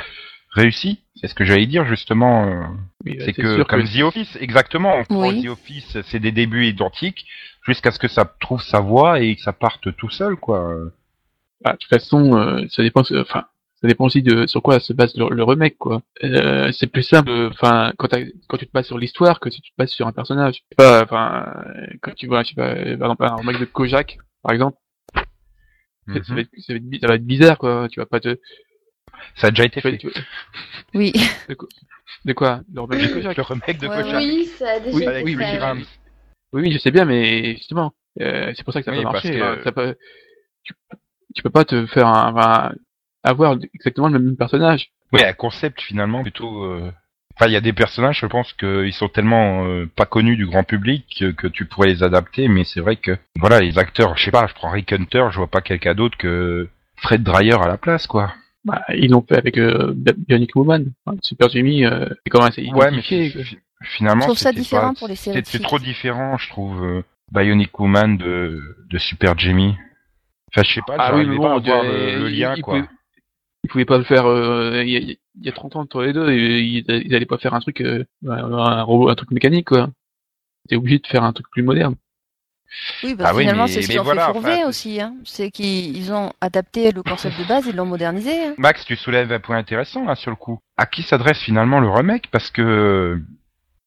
[0.52, 1.00] réussi.
[1.16, 2.46] C'est ce que j'allais dire justement.
[2.46, 2.62] euh,
[3.06, 4.94] Oui, c'est c'est que sûr comme que- The Office, exactement.
[4.98, 5.44] On prend Oui.
[5.44, 7.26] The Office, c'est des débuts identiques
[7.68, 10.74] jusqu'à ce que ça trouve sa voie et que ça parte tout seul, quoi.
[11.64, 13.02] Ah, de toute façon, euh, ça dépend.
[13.02, 13.46] Enfin,
[13.82, 16.02] ça dépend aussi de sur quoi se base le, le remake, quoi.
[16.24, 17.30] Euh, c'est plus simple.
[17.52, 20.08] Enfin, quand, t'as- quand tu te bases sur l'histoire que si tu te bases sur
[20.08, 20.64] un personnage.
[20.78, 23.66] Pas, enfin, euh, quand tu vois, je sais pas, euh, par exemple un remake de
[23.66, 24.78] Kojak, par exemple,
[25.16, 25.24] ça-
[26.14, 26.36] ça, Mhm.
[26.36, 27.88] va être, ça, va être, ça va être bizarre, quoi.
[27.92, 28.38] Tu vas pas te.
[29.36, 29.98] Ça a déjà été fait.
[29.98, 30.12] tu-
[30.94, 31.14] oui
[32.26, 33.38] de quoi Le remake de Kojak.
[33.38, 34.24] Le remake de Ouais, Kojak.
[34.24, 35.60] Oui, ça a déjà Oui, été oui, fait.
[36.52, 39.04] Oui, oui, je sais bien, mais justement, euh, c'est pour ça que ça Oui, peut
[39.04, 39.38] parce marcher.
[39.38, 39.96] que- euh, ça peut,
[40.64, 40.74] tu,
[41.36, 42.72] tu peux pas te faire un, enfin,
[43.24, 44.90] avoir exactement le même personnage.
[45.14, 46.64] Oui, un concept finalement plutôt.
[46.66, 46.92] euh,
[47.36, 50.46] Enfin, il y a des personnages, je pense qu'ils sont tellement euh, pas connus du
[50.46, 54.18] grand public que, que tu pourrais les adapter, mais c'est vrai que voilà, les acteurs,
[54.18, 57.54] je sais pas, je prends Rick Hunter, je vois pas quelqu'un d'autre que Fred Dreyer
[57.54, 58.34] à la place, quoi.
[58.66, 60.92] Bah, ils l'ont fait avec euh, Bionic Woman.
[61.06, 63.30] Enfin, Super Jimmy, euh, c'est quand même assez Ouais, mais identifié.
[63.30, 65.80] fi- fi- finalement, Je trouve ça c'était différent pas- pour les séries C'était de trop
[65.80, 66.84] différent, je trouve.
[66.84, 69.78] euh, Bionic Woman de, de Super Jimmy.
[70.52, 72.54] Enfin, je sais pas, Ah oui, pas bon, à voir tu- le, le il- lien,
[72.56, 72.76] il quoi.
[72.76, 72.88] pouvait-
[73.66, 76.02] Ils pouvaient pas le faire euh, il y, a, il y a 30 ans entre
[76.04, 79.68] les deux, ils, ils allaient pas faire un truc, euh, un robot, un truc mécanique,
[79.68, 79.90] quoi.
[80.70, 81.96] T'es obligé de faire un truc plus moderne.
[83.04, 85.16] oui Ah oui, finalement mais- c'est ce qu'ils ont voilà, fait Fourvé enfin, aussi hein
[85.26, 88.54] c'est qu'ils ils ont adapté le concept de base ils l'ont modernisé hein.
[88.58, 90.60] Max, tu soulèves un point intéressant là sur le coup.
[90.78, 92.28] À qui s'adresse finalement le remake?
[92.32, 93.20] Parce que,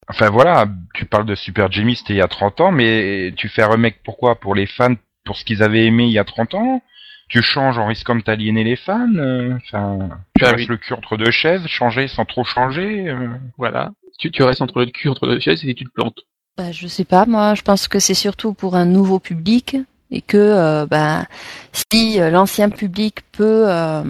[0.09, 3.49] enfin voilà, tu parles de Super Jimmy, c'était il y a 30 ans, mais tu
[3.49, 4.35] fais un remake pourquoi?
[4.41, 6.83] Pour les fans, pour ce qu'ils avaient aimé il y a 30 ans
[7.29, 10.67] Tu changes en risquant de t'aliéner les fans euh, Enfin, tu Ah restes oui.
[10.67, 13.29] le cul entre deux chaises, changer sans trop changer euh.
[13.59, 13.93] Voilà.
[14.19, 16.21] Tu, tu restes entre le cul, entre deux chaises, et tu te plantes.
[16.59, 19.77] Bah, je sais pas, moi, je pense que c'est surtout pour un nouveau public
[20.11, 21.25] et que euh, bah,
[21.73, 24.03] si euh, l'ancien public peut euh,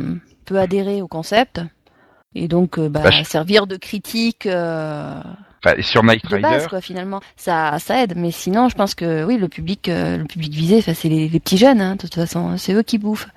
[0.44, 1.60] peut adhérer au concept
[2.34, 5.20] et donc euh, bah, Bah, je- servir de critique euh,
[5.64, 8.14] Enfin, sur Night de Rider, base, quoi, finalement, ça ça aide.
[8.16, 11.40] Mais sinon, je pense que oui, le public euh, le public visé, c'est les, les
[11.40, 13.28] petits jeunes, hein, de toute façon, c'est eux qui bouffent,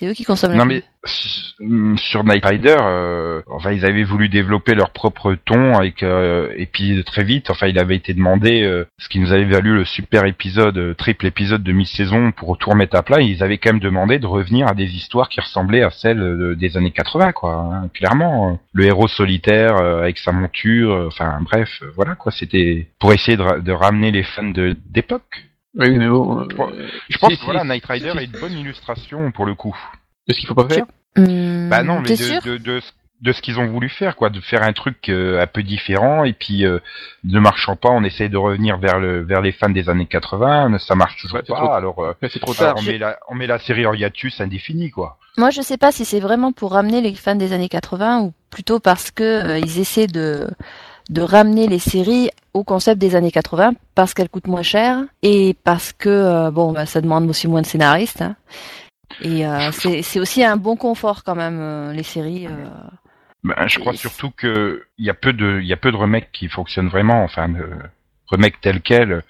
[0.00, 0.56] c'est eux qui consomment.
[0.56, 0.82] Non mais
[1.96, 6.66] sur Night Rider, euh, enfin ils avaient voulu développer leur propre ton avec euh, et
[6.66, 9.84] puis très vite, enfin il avait été demandé euh, ce qui nous avait valu le
[9.84, 13.20] super épisode, euh, triple épisode de mi-saison pour tout remettre à plat.
[13.20, 16.54] Ils avaient quand même demandé de revenir à des histoires qui ressemblaient à celles euh,
[16.54, 17.52] des années 80 quoi.
[17.54, 22.32] hein, clairement, le héros solitaire euh, avec sa monture, enfin bref, voilà quoi.
[22.32, 25.49] C'était pour essayer de, de ramener les fans de d'époque.
[25.78, 26.46] Oui, mais bon.
[26.50, 28.52] Je euh, Je pense si, que si, voilà, si, Night Rider si, est une bonne
[28.58, 29.76] illustration pour le coup.
[30.28, 30.84] De ce qu'il faut pas faire.
[31.16, 32.80] Hum, Bah non, mais de, sûr de, de,
[33.22, 36.24] de ce qu'ils ont voulu faire, quoi, de faire un truc euh, un peu différent
[36.24, 36.78] et puis euh,
[37.24, 40.78] ne marchant pas, on essaye de revenir vers le vers les fans des années 80,
[40.78, 42.76] ça marche toujours Ouais, pas, trop- alors euh, c'est trop alors, tard.
[42.78, 45.18] on met la on met la série en hiatus indéfini, quoi.
[45.36, 48.32] Moi, je sais pas si c'est vraiment pour ramener les fans des années 80 ou
[48.50, 50.48] plutôt parce que euh, ils essaient de
[51.10, 55.54] de ramener les séries au concept des années 80 parce qu'elles coûtent moins cher et
[55.64, 58.22] parce que euh, bon, bah, ça demande aussi moins de scénaristes.
[58.22, 58.36] hein.
[59.20, 62.46] Et euh, c'est c'est aussi un bon confort quand même euh, les séries.
[62.46, 62.50] euh.
[63.42, 65.90] Ben, je crois Et- surtout que il y a peu de il y a peu
[65.90, 67.68] de remakes qui fonctionnent vraiment, enfin de
[68.28, 69.22] remakes tels quels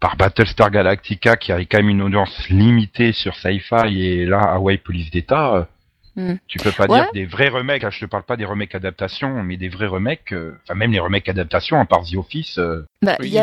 [0.00, 4.76] par Battlestar Galactica qui a quand même une audience limitée sur Sci-Fi et là Hawaii
[4.78, 5.68] Police d'État.
[6.16, 6.34] Hmm.
[6.46, 7.00] Tu peux pas Ouais.
[7.02, 9.86] dire des vrais remakes, là, je te parle pas des remakes adaptations, mais des vrais
[9.88, 13.28] remakes, euh, enfin même les remakes adaptations, à part The Office, euh, Bah, il il
[13.28, 13.38] y y il y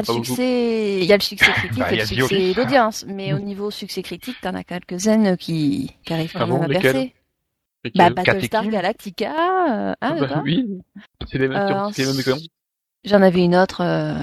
[1.13, 4.37] a le succès critique Bah, il et le succès d'audience, mais au niveau succès critique,
[4.41, 7.13] t'en as quelques-unes qui qui arrivent quand Ah bon, même à percer.
[7.95, 9.31] Bah, que- Battlestar Galactica,
[9.89, 10.79] euh, ah, bah, oui.
[11.29, 12.35] C'est les mêmes, Euh.
[13.03, 13.81] J'en avais une autre.
[13.81, 14.13] euh,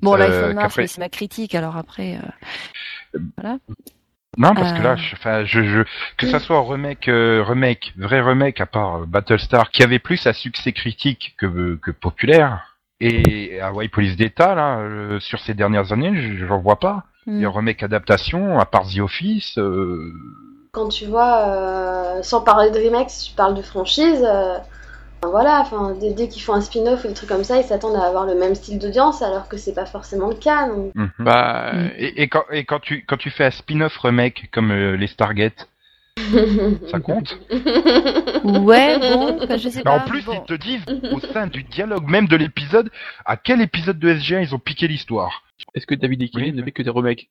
[0.00, 2.18] Bon, Euh, l'iPhone Mars, qu'après- mais c'est ma critique, alors après.
[3.14, 3.56] euh,
[4.36, 4.82] Non, parce que Euh.
[4.82, 5.82] là, je, enfin, je, je,
[6.16, 10.26] que ça soit remake, euh, remake, vrai remake, à part euh, Battlestar, qui avait plus
[10.26, 15.92] à succès critique que, que populaire, Et Hawaii Police d'État, là, euh, sur ces dernières
[15.92, 17.04] années, je j'en vois pas.
[17.26, 17.52] Il y a Mm.
[17.56, 19.58] remake adaptation, à part The Office.
[19.58, 20.12] euh,
[20.72, 24.58] Quand tu vois, euh, sans parler de remake, si tu parles de franchise, euh,
[25.30, 27.96] voilà, enfin, dès, dès qu'ils font un spin-off ou des trucs comme ça, ils s'attendent
[27.96, 30.68] à avoir le même style d'audience, alors que c'est pas forcément le cas.
[30.68, 30.92] Donc...
[30.94, 31.10] mhm.
[31.20, 31.90] Bah, Mm.
[31.98, 35.06] Et, et quand, et quand tu quand tu fais un spin-off remake comme euh, les
[35.06, 35.68] Stargate,
[36.90, 37.36] ça compte?
[38.44, 39.96] Ouais, bon, je sais Mais pas.
[39.96, 40.32] En plus, bon.
[40.34, 42.90] ils te disent au sein du dialogue même de l'épisode
[43.24, 45.42] à quel épisode de SG1 ils ont piqué l'histoire.
[45.74, 46.52] est-ce que David Eckler Oui.
[46.52, 47.28] ne fait que des remakes?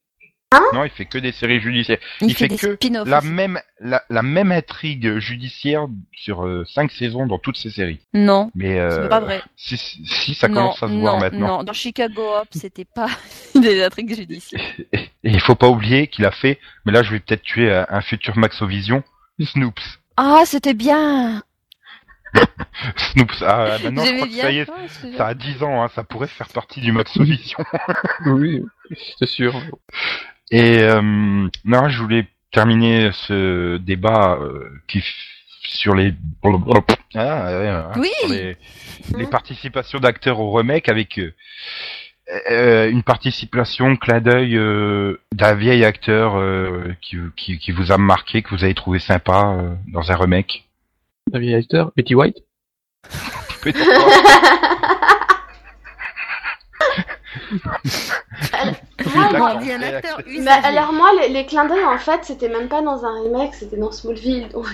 [0.73, 1.97] Non, il fait que des séries judiciaires.
[2.21, 2.77] il, il fait, que.
[3.09, 7.99] La même la, la même intrigue judiciaire sur euh, cinq saisons dans toutes ces séries.
[8.13, 9.41] Non, Mais euh, c'est pas vrai.
[9.55, 11.57] Si, si, si, ça non, commence à se voir maintenant.
[11.57, 13.09] Non, dans Chicago Hop, c'était pas
[13.55, 14.61] des intrigues judiciaires.
[14.91, 17.85] Et il faut pas oublier qu'il a fait, mais là je vais peut-être tuer un,
[17.89, 19.03] un futur Maxovision,
[19.39, 19.99] Snoops.
[20.17, 21.41] Ah, c'était bien.
[22.97, 24.43] Snoops, ah, maintenant je crois que bien.
[24.43, 27.59] ça y est, Ah, ça a 10 ans, hein, ça pourrait faire partie du Maxovision.
[28.25, 28.63] Oui,
[29.19, 29.53] c'est sûr.
[30.53, 31.01] Et euh,
[31.65, 35.03] non, je voulais terminer ce débat euh, qui
[35.63, 36.13] sur les
[37.15, 38.11] ah, Oui.
[38.19, 38.55] sur les,
[39.17, 41.33] les participations d'acteurs au remake avec euh,
[42.51, 47.97] euh, une participation clin d'œil euh, d'un vieil acteur euh, qui, qui, qui vous a
[47.97, 50.69] marqué, que vous avez trouvé sympa euh, dans un remake.
[51.31, 52.37] David Eckler, Betty White.
[53.63, 53.79] Peut-être
[59.59, 60.65] dit un acteur usagé.
[60.67, 63.77] alors moi, les, les clins d'œil, en fait, c'était même pas dans un remake, c'était
[63.77, 64.65] dans Smallville, donc...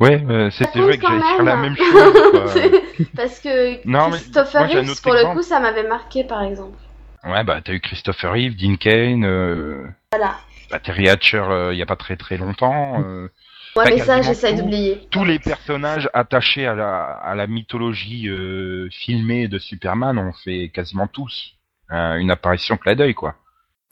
[0.00, 1.76] Ouais, euh, c'était vrai que j'allais quand dire la même.
[1.76, 2.72] chose.
[3.16, 6.78] Parce que Non, Christopher Reeves, pour le coup, ça m'avait marqué, par exemple.
[7.24, 10.36] Ouais, bah t'as eu Christopher Reeve, Dean Kane, euh, Voilà.
[10.70, 13.02] bah, Terry Hatcher euh, il y a pas très très longtemps.
[13.04, 13.28] euh,
[13.74, 14.56] Ouais, mais ça, tout.
[14.56, 15.06] d'oublier.
[15.10, 20.70] tous les personnages attachés à la, à la mythologie euh, filmée de Superman ont fait
[20.72, 21.52] quasiment tous
[21.92, 23.34] euh, une apparition clin d'œil, quoi.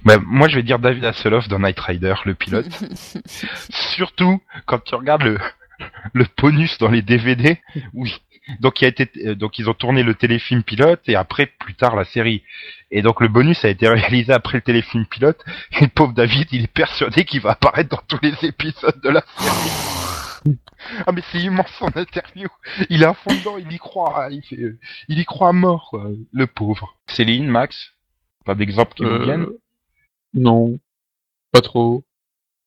[0.05, 2.67] Bah, moi, je vais dire David Hasselhoff dans Knight Rider, le pilote.
[3.71, 5.39] Surtout quand tu regardes le,
[6.13, 7.61] le bonus dans les DVD.
[7.95, 8.15] Oui.
[8.61, 11.75] Donc, il a été, euh, donc ils ont tourné le téléfilm pilote et après, plus
[11.75, 12.43] tard, la série.
[12.91, 15.43] Et donc, le bonus a été réalisé après le téléfilm pilote.
[15.73, 19.09] Et le pauvre David, il est persuadé qu'il va apparaître dans tous les épisodes de
[19.09, 19.71] la série.
[21.07, 22.49] Ah mais c'est immense son interview.
[22.91, 24.79] Il est à fond dedans, il y croit, il fait, euh,
[25.09, 26.11] il y croit à mort, quoi.
[26.35, 26.95] Le pauvre.
[27.07, 27.95] Céline, Max,
[28.45, 29.47] pas d'exemple qui vous Euh, viennent
[30.35, 30.79] Non,
[31.53, 32.03] pas trop.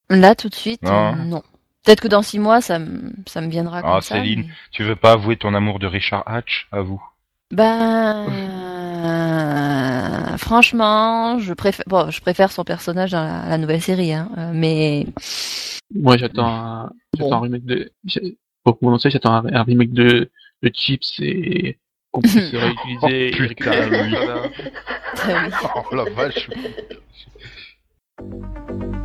[0.09, 1.13] Là, tout de suite, Non.
[1.13, 1.43] euh, non.
[1.83, 4.15] Peut-être que dans six mois, ça me, ça me viendra comme Ah, ça.
[4.15, 4.41] Céline.
[4.47, 7.01] mais- Tu veux pas avouer ton amour de Richard Hatch à vous?
[7.51, 8.27] Ben,
[9.05, 14.29] euh, franchement, je préfère, bon, je préfère son personnage dans la, la nouvelle série, hein,
[14.37, 15.05] euh, mais
[15.93, 17.33] Moi, j'attends un, Bon.
[17.33, 17.91] un remake de,
[18.63, 20.29] pour commencer, j'attends un, un remake de,
[20.63, 21.77] de Chips et
[22.11, 24.15] qu'on puisse réutiliser Oh, putain, oui.
[25.91, 26.49] Oh la vache.
[28.19, 28.96] Maxovision.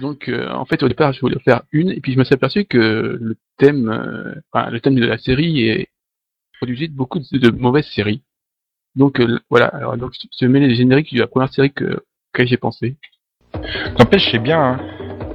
[0.00, 2.34] Donc, euh, en fait, au départ, je voulais faire une, et puis je me suis
[2.34, 5.88] aperçu que le thème, euh, enfin, le thème de la série est
[6.58, 8.22] produit de beaucoup de, de mauvaises séries.
[8.96, 12.44] Donc euh, voilà, alors donc se mêler les génériques de la première série que que
[12.44, 12.96] j'ai pensé.
[13.98, 14.80] N'empêche, c'est bien, hein.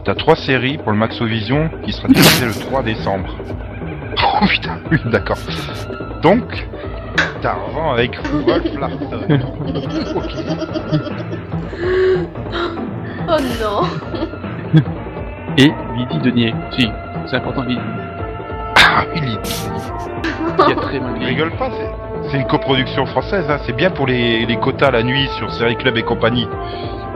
[0.04, 3.38] T'as trois séries pour le Maxovision qui sera diffusé le 3 décembre.
[4.18, 5.38] Oh putain, oui, d'accord.
[6.24, 6.66] Donc,
[7.42, 9.28] Tarzan avec Wolf Larson.
[13.28, 14.45] Oh non
[15.58, 16.54] Et Lydie Denier.
[16.72, 16.90] Si,
[17.28, 17.82] c'est important Lydie.
[18.78, 19.06] Ah,
[20.66, 22.06] Qui a très mal rigole pas, c'est...
[22.32, 23.58] C'est une coproduction française, hein.
[23.66, 26.48] c'est bien pour les, les quotas la nuit sur Série Club et compagnie.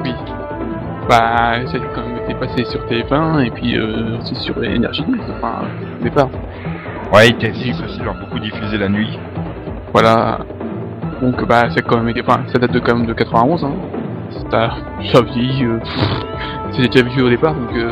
[0.03, 0.13] Oui.
[1.09, 5.03] Bah, ça a quand même été passé sur TF1 et puis euh, aussi sur Énergie,
[5.37, 5.63] enfin,
[5.99, 6.29] au départ.
[7.11, 9.17] Ouais, TF6 aussi, leur beaucoup diffusé la nuit.
[9.93, 10.39] Voilà.
[11.21, 13.63] Donc, bah, ça a quand même été, enfin, ça date de quand même de 91,
[13.65, 13.71] hein.
[14.51, 14.69] Ça,
[15.11, 15.79] ça vieillit, euh,
[16.71, 17.91] c'était déjà vieux au départ, donc, euh,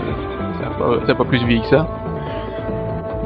[0.78, 1.88] pas, a pas plus vieilli que ça.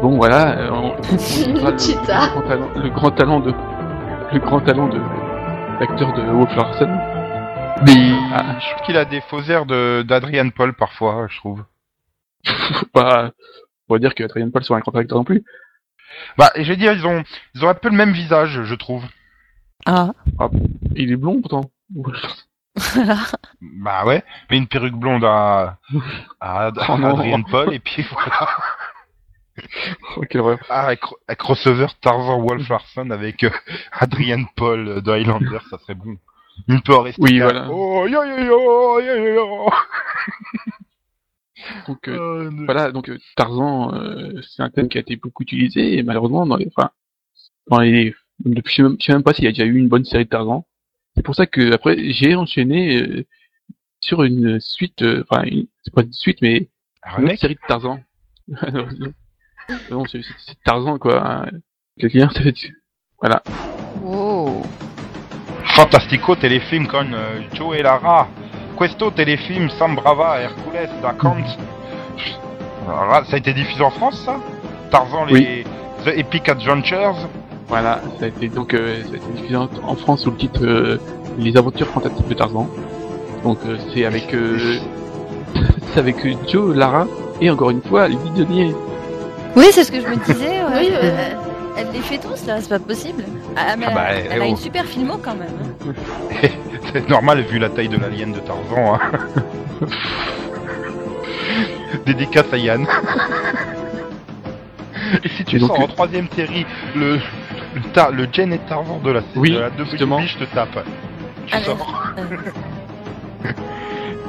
[0.01, 0.93] Bon, voilà, euh, on, on
[1.53, 3.53] le, grand talent, le grand talent de,
[4.33, 4.99] le grand talent de
[5.79, 6.89] l'acteur de Wolf Larsen.
[7.85, 8.59] Mais Ah.
[8.59, 11.63] je trouve qu'il a des faux airs de d'Adrian Paul parfois, je trouve.
[12.45, 13.31] Faut pas,
[13.87, 15.43] faut pas dire que Adrien Paul soit un grand acteur non plus.
[16.37, 17.23] Bah, et je vais dire, ils ont,
[17.55, 19.03] ils ont un peu le même visage, je trouve.
[19.85, 20.11] Ah,
[20.95, 21.69] Il est blond pourtant.
[23.61, 25.77] Bah ouais, mais une perruque blonde à,
[26.39, 28.49] à, à Oh Paul, et puis voilà.
[30.15, 30.59] Oh, quelle horreur.
[30.69, 33.49] Ah, un, cro- un crossover Tarzan Wolf Larsen avec euh,
[33.91, 36.17] Adrian Paul euh, de Highlander, ça serait bon.
[36.69, 37.45] Une peut en rester Oui, là.
[37.45, 37.67] voilà.
[37.69, 39.69] Oh, yo, yo, yo, yo, yo, yo.
[41.87, 45.97] Donc, euh, Euh, voilà, donc Tarzan, euh, c'est un thème qui a été beaucoup utilisé
[45.97, 46.89] et malheureusement, dans les, enfin,
[47.67, 50.25] dans les, depuis, je sais même pas s'il y a déjà eu une bonne série
[50.25, 50.65] de Tarzan.
[51.15, 53.25] C'est pour ça que après j'ai enchaîné euh,
[54.01, 56.69] sur une suite, euh, enfin, une- c'est pas une suite, mais
[57.03, 57.99] Un une autre série de Tarzan.
[59.91, 61.23] non, c'est c'est- Tarzan quoi.
[61.25, 61.45] hein.
[61.99, 62.53] Quelqu'un, ça fait,
[63.19, 63.43] voilà.
[64.01, 64.61] wow.
[65.75, 68.27] Fantastico téléfilm con euh, Joe e Lara.
[68.77, 71.45] Questo téléfilm Sambrava Hercules da Kant.
[72.87, 74.39] Alors là, ça a été diffusé en France, ça?
[74.89, 75.63] Tarzan, les
[76.03, 77.29] The Epic Adventures.
[77.71, 80.59] Voilà, ça a été donc euh, ça a été diffusé en, France sous le titre
[80.61, 80.97] euh,
[81.39, 82.67] Les aventures fantastiques de Tarzan.
[83.45, 84.77] Donc euh, c'est avec euh,
[85.93, 86.17] c'est avec
[86.49, 87.07] Joe Lara
[87.39, 88.75] et encore une fois Lydie Denier.
[89.55, 90.49] Oui, c'est ce que je me disais.
[90.49, 90.79] ouais.
[90.79, 91.29] Oui, Euh.
[91.77, 93.23] Elle les fait tous là, c'est pas possible.
[93.55, 94.49] Ah, mais Ah bah, elle, elle a oh.
[94.49, 95.47] une super filmo quand même.
[95.87, 95.93] hein.
[96.93, 98.95] C'est normal vu la taille de l'alien de Tarzan.
[98.95, 98.99] Hein.
[102.05, 102.85] Dédicace à Yann.
[105.23, 107.19] Et si tu Et donc, sors en troisième série le
[107.75, 110.19] le, tar, le Jen et Tarzan de la Oui, de la justement.
[110.21, 110.85] Je te tape.
[111.47, 111.65] Tu Allez.
[111.65, 112.13] sors.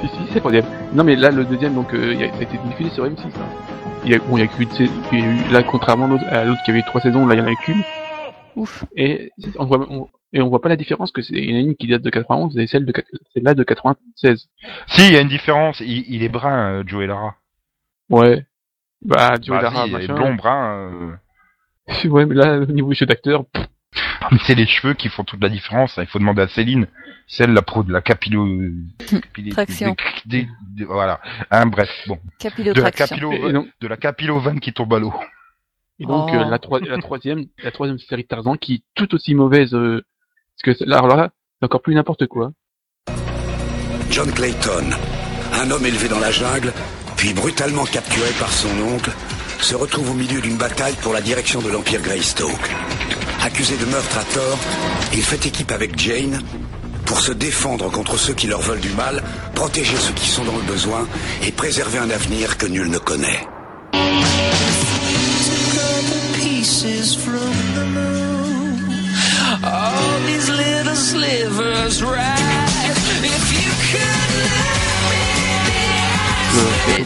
[0.00, 0.62] Si si c'est pas bien.
[0.94, 3.20] Non mais là le deuxième donc euh, il a, ça a été diffusé sur M6.
[3.26, 3.30] hein.
[4.04, 6.06] Il y a bon il y a qu'une sais- il y a eu là contrairement
[6.28, 7.82] à l'autre- qui avait trois saisons là il y en a qu'une
[8.56, 8.84] Ouf.
[8.96, 12.02] et on voit on, et on voit pas la différence que c'est une qui date
[12.02, 12.92] de 91 et celle de
[13.34, 14.48] celle-là de 96.
[14.88, 15.80] Si, il y a une différence.
[15.80, 17.34] Il, il est brun, euh, Joe et Lara.
[18.10, 18.44] Ouais.
[19.02, 20.90] Bah Joe Bah, Lara si, il est blond, brun.
[20.90, 21.12] euh.
[22.04, 23.44] Ouais mais là au niveau jeu d'acteur
[24.46, 25.98] c'est les cheveux qui font toute la différence.
[25.98, 26.02] hein.
[26.04, 26.86] Il faut demander à Céline.
[27.26, 28.46] Celle la pro de la capillo.
[29.50, 29.94] Traction.
[30.24, 31.20] des- des- voilà.
[31.50, 32.18] Hein, bref, bon.
[32.40, 35.12] De la capillo, donc, de la capillovan qui tombe à l'eau.
[35.98, 36.36] et donc Oh.
[36.36, 39.74] euh, la, troi- la troisième la troisième série de Tarzan qui est tout aussi mauvaise
[39.74, 40.02] euh,
[40.64, 42.52] parce que là alors là c'est encore plus n'importe quoi.
[44.10, 44.84] John Clayton,
[45.52, 46.72] un homme élevé dans la jungle,
[47.16, 49.10] puis brutalement capturé par son oncle,
[49.62, 52.70] se retrouve au milieu d'une bataille pour la direction de l'Empire Greystoke.
[53.42, 54.58] Accusé de meurtre à tort,
[55.12, 56.40] il fait équipe avec Jane
[57.04, 59.22] pour se défendre contre ceux qui leur veulent du mal,
[59.54, 61.06] protéger ceux qui sont dans le besoin
[61.46, 63.46] et préserver un avenir que nul ne connaît.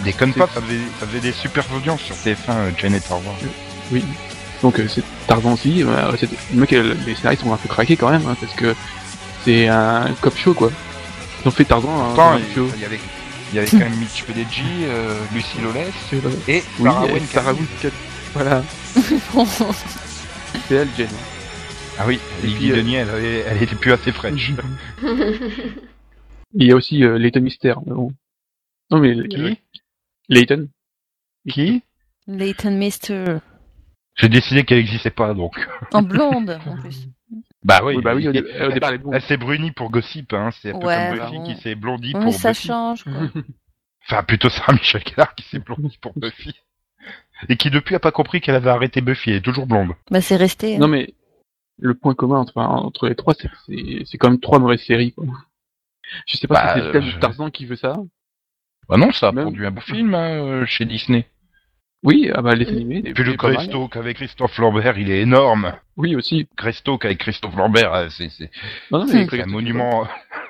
[0.04, 3.34] Déconne pas, ça faisait, ça faisait des super audiences sur TF1, euh, Jane et Tarzan.
[3.92, 4.04] Oui.
[4.62, 5.82] Donc euh, c'est Tarzan aussi.
[5.84, 8.74] euh, c'est- le mec, les scénaristes sont un peu craqués quand même, hein, parce que
[9.44, 10.70] c'est un cop show quoi.
[11.44, 12.68] Ils ont fait Tarzan Pourtant, un il show.
[12.74, 13.00] il y avait,
[13.52, 15.86] il y avait quand même Mitch Pileggi, euh, Lucie vrai.
[16.48, 16.90] et Oui,
[17.32, 17.52] Sarah.
[17.52, 17.92] Wood,
[18.34, 18.62] voilà.
[20.68, 21.08] C'est elle, Jen.
[21.98, 23.08] Ah oui, Et Lily puis, euh, Denis, elle,
[23.48, 24.52] elle était plus assez fraîche.
[26.54, 27.74] Il y a aussi euh, Mister.
[27.86, 28.12] mais bon.
[28.90, 29.58] Non mais euh, Qui
[30.28, 30.68] Leighton.
[31.48, 31.82] Qui
[32.26, 33.38] Leighton Mister.
[34.16, 35.54] J'ai décidé qu'elle n'existait pas, donc.
[35.92, 37.08] En blonde, en plus.
[37.62, 39.90] Bah oui, Oui, bah oui, au, elle, dé- au départ elle elle s'est brunie pour
[39.90, 40.50] Gossip, hein.
[40.62, 41.44] c'est un peu Ouais, comme bah Buffy bon.
[41.54, 42.66] qui s'est blondie Oui, pour ça Buffy.
[42.68, 43.12] change, quoi.
[44.08, 46.54] Enfin, plutôt Sarah Michel Gellar qui s'est blondie pour Buffy.
[47.48, 49.94] Et qui depuis a pas compris qu'elle avait arrêté Buffy, elle est toujours blonde.
[50.12, 50.76] Bah, c'est resté.
[50.76, 50.78] hein.
[50.78, 51.12] Non mais
[51.78, 55.12] le point commun entre, entre les trois, c'est quand même trois mauvaises séries.
[55.12, 55.26] Quoi.
[56.26, 57.96] Je sais pas Bah, si c'est le thème euh, de Tarzan qui veut ça.
[58.88, 61.26] Bah non, ça a Même- produit un beau film hein, euh, chez Disney.
[62.02, 63.02] Oui, ah bah les animés.
[63.04, 65.72] Et puis le Greystoke avec Christophe Lambert, il est énorme.
[65.96, 66.46] Oui aussi.
[66.56, 68.50] Greystoke avec Christophe Lambert, euh, c'est c'est-
[68.92, 70.06] un monument,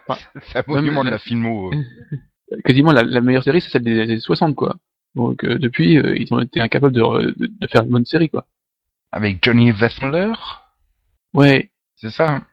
[0.52, 1.72] c'est un monument de la- filmo.
[1.72, 1.76] euh.
[2.64, 4.76] quasiment la, la meilleure série, c'est celle des années 60, quoi.
[5.14, 8.04] Donc euh, depuis, euh, ils ont été incapables de, re- de, de faire une bonne
[8.04, 8.46] série, quoi.
[9.12, 10.32] Avec Johnny Westmuller,
[11.32, 11.70] Ouais.
[11.96, 12.44] c'est ça hein?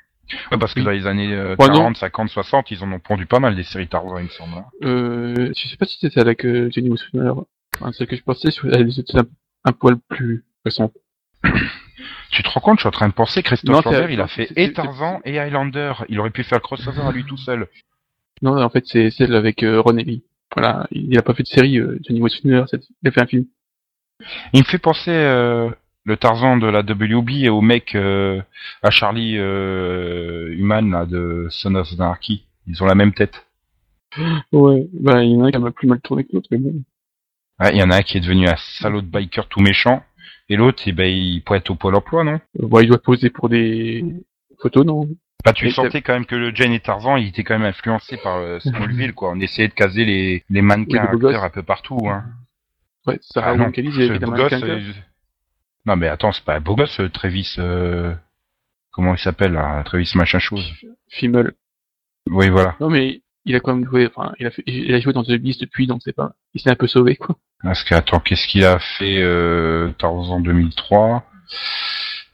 [0.51, 0.85] Ouais, parce que Oui.
[0.85, 1.73] dans les années euh, Ouais, non.
[1.75, 4.57] 40, 50, 60, ils en ont pondu pas mal des séries Tarzan, il me semble.
[4.57, 4.65] hein.
[4.83, 7.33] Euh, je sais pas si celle avec euh, Jenny Westmuller.
[7.79, 9.25] Enfin, celle que je pensais, elle était un,
[9.65, 10.93] un poil plus récente.
[12.31, 14.49] Tu te rends compte, je suis en train de penser, Christophe Lambert, il a fait
[14.55, 15.93] et Tarzan et Highlander.
[16.09, 17.67] Il aurait pu faire le crossover à lui tout seul.
[18.41, 20.23] Non, en fait, c'est celle avec euh, Ron Ellie.
[20.55, 22.63] voilà, il a pas fait de série, euh, Johnny Weissmuller,
[23.03, 23.45] il a fait un film.
[24.53, 25.69] Il me fait penser euh,
[26.05, 28.41] le Tarzan de la WB et au mec euh,
[28.81, 32.45] à Charlie euh, Human là, de Son of Anarchy.
[32.67, 33.45] Ils ont la même tête.
[34.51, 36.57] Ouais, bah, il y en a un qui a plus mal tourné que l'autre, mais
[36.57, 36.83] bon.
[37.59, 40.03] Ouais, Il y en a un qui est devenu un salaud de biker tout méchant
[40.49, 42.39] et l'autre, eh ben, il pointe au pôle emploi, non?
[42.59, 44.03] Euh, bon, il doit poser pour des
[44.61, 45.07] photos, non?
[45.45, 47.67] Bah, tu Mais sentais quand même que le Jane et Tarzan, il était quand même
[47.67, 49.31] influencé par euh, Smallville, quoi.
[49.31, 52.23] On essayait de caser les, les mannequins Oui, acteurs un peu partout, hein.
[53.05, 54.53] Ouais, Sarah Ah non, ce évidemment, beau gosse,
[55.85, 58.13] Non, mais attends, c'est pas un beau gosse, euh, Travis, euh,
[58.91, 60.71] comment il s'appelle, là Travis machin chose.
[61.09, 61.53] Fimmel.
[62.29, 62.75] Oui, voilà.
[62.79, 65.23] Non, mais il a quand même joué, enfin, il a fait, il a joué dans
[65.23, 67.35] The Beast depuis, donc c'est pas, il s'est un peu sauvé, quoi.
[67.61, 71.25] Parce que, attends, qu'est-ce qu'il a fait, euh, Tarzan 2003?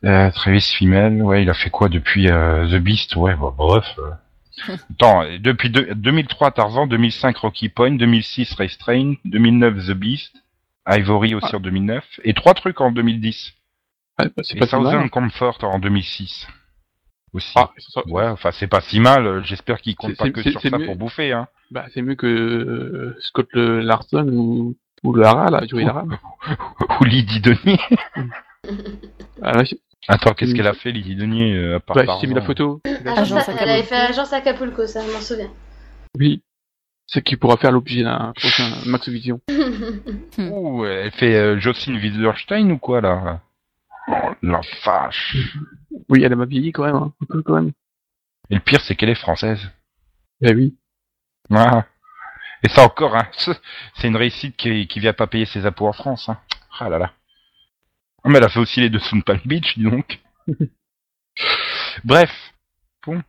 [0.06, 3.16] Euh, Travis Fimmel, ouais, il a fait quoi depuis euh, The Beast?
[3.16, 3.86] Ouais, bah, bref.
[4.00, 4.74] euh.
[4.92, 10.36] Attends, depuis deux- 2003 Tarzan, 2005 Rocky Point, 2006 Race Train, 2009 The Beast,
[10.90, 13.54] Ivory aussi en 2009, et trois trucs en 2010.
[14.20, 15.10] Ouais, bah, c'est Et pas si Southern mal.
[15.10, 16.48] Comfort en 2006.
[17.32, 17.54] Aussi.
[17.56, 19.44] Ah, ça- ça- Ouais, enfin c'est pas si mal.
[19.46, 20.86] J'espère qu'il compte C'est- pas que c'est- sur ça mieux.
[20.86, 21.32] pour bouffer.
[21.32, 21.48] Hein.
[21.72, 26.04] bah, c'est mieux que euh, Scott Larson ou, ou Lara, là, Joey Lara.
[27.02, 27.80] Ou Lydie Denier.
[29.42, 29.62] Ah,
[30.08, 32.82] Attends, qu'est-ce qu'elle a fait Lydie Denier euh, à part bah, j'ai mis la photo.
[32.86, 33.96] Agence, Agence elle avait fait.
[33.96, 35.50] Agence Acapulco, ça, je m'en souviens.
[36.18, 36.42] Oui.
[37.06, 39.40] C'est qui pourra faire l'objet d'un prochain Max Vision.
[40.80, 43.42] Ouh, elle fait euh, Jocelyne Wittgenstein ou quoi là?
[44.08, 45.36] Oh la vache.
[46.08, 47.14] Oui, elle m'a vieilli quand même, hein,
[47.46, 47.72] quand même.
[48.50, 49.70] Et le pire c'est qu'elle est française.
[50.40, 50.78] Bah oui.
[51.52, 51.86] Ah.
[52.64, 53.28] Et ça encore, hein,
[53.96, 56.30] c'est une réussite qui, qui vient pas payer ses impôts en France.
[56.30, 56.40] Hein.
[56.80, 57.12] Ah là là.
[58.24, 60.20] Ah, mais elle a fait aussi les deux Sun Palm Beach, dis donc.
[62.06, 62.54] Bref,
[63.06, 63.22] bon,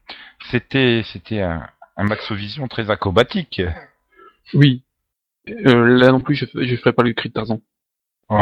[0.51, 3.61] c'était c'était un, un Maxovision très acrobatique.
[4.55, 4.85] Oui.
[5.49, 7.61] Euh, là non plus, je, je ferai pas le cri de Tarzan.
[8.29, 8.35] Oh,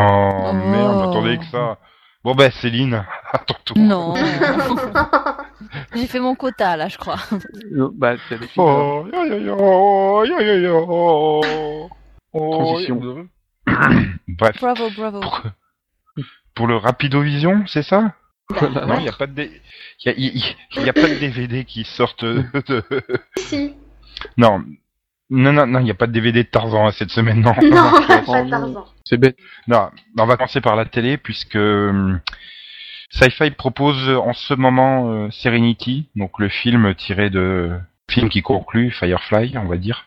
[0.53, 1.78] merde, attendez que ça.
[2.24, 3.78] Bon ben Céline, à ton tour.
[3.78, 4.14] Non.
[5.94, 7.16] J'ai fait mon quota là, je crois.
[7.70, 8.64] Non, bah, c'est des films.
[8.66, 11.88] Oh, yo, yo, yo, yo, yo, yo, oh,
[12.32, 13.01] oh, Transition.
[13.03, 13.26] yo.
[14.28, 15.20] Bref, Bravo, bravo.
[15.20, 15.42] pour,
[16.55, 18.12] pour le Rapidovision, c'est ça?
[18.51, 18.86] Voilà.
[18.86, 19.61] Non, il n'y a pas de dé-
[20.05, 22.44] il y a, il y- il y a pas de DVD qui sortent de...
[23.36, 23.74] si.
[24.36, 24.64] Non,
[25.31, 27.55] non, non, non, il n'y a pas de DVD de Tarzan hein, cette semaine, non.
[27.62, 28.85] Non, pas de Tarzan.
[29.05, 29.37] C'est bête.
[29.66, 32.20] Non, on va commencer par la télé puisque hum,
[33.11, 37.79] Sci-Fi propose en ce moment euh, Serenity, donc le film tiré de
[38.11, 40.07] film qui conclut Firefly, on va dire.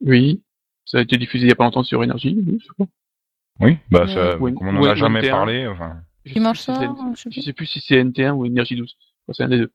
[0.00, 0.42] Oui.
[0.84, 2.86] Ça a été diffusé il y a pas longtemps sur Énergie, oui, je crois.
[3.58, 4.14] Oui, bah Ouais.
[4.14, 5.30] ça, Ouais, comme on n'en ouais, a jamais NT1.
[5.30, 5.96] parlé, enfin.
[6.24, 6.80] Je sais Dimanche si soir,
[7.14, 7.42] je sais plus.
[7.42, 8.94] sais plus si c'est NT1 ou Énergie 12.
[9.26, 9.72] Enfin, c'est un des deux.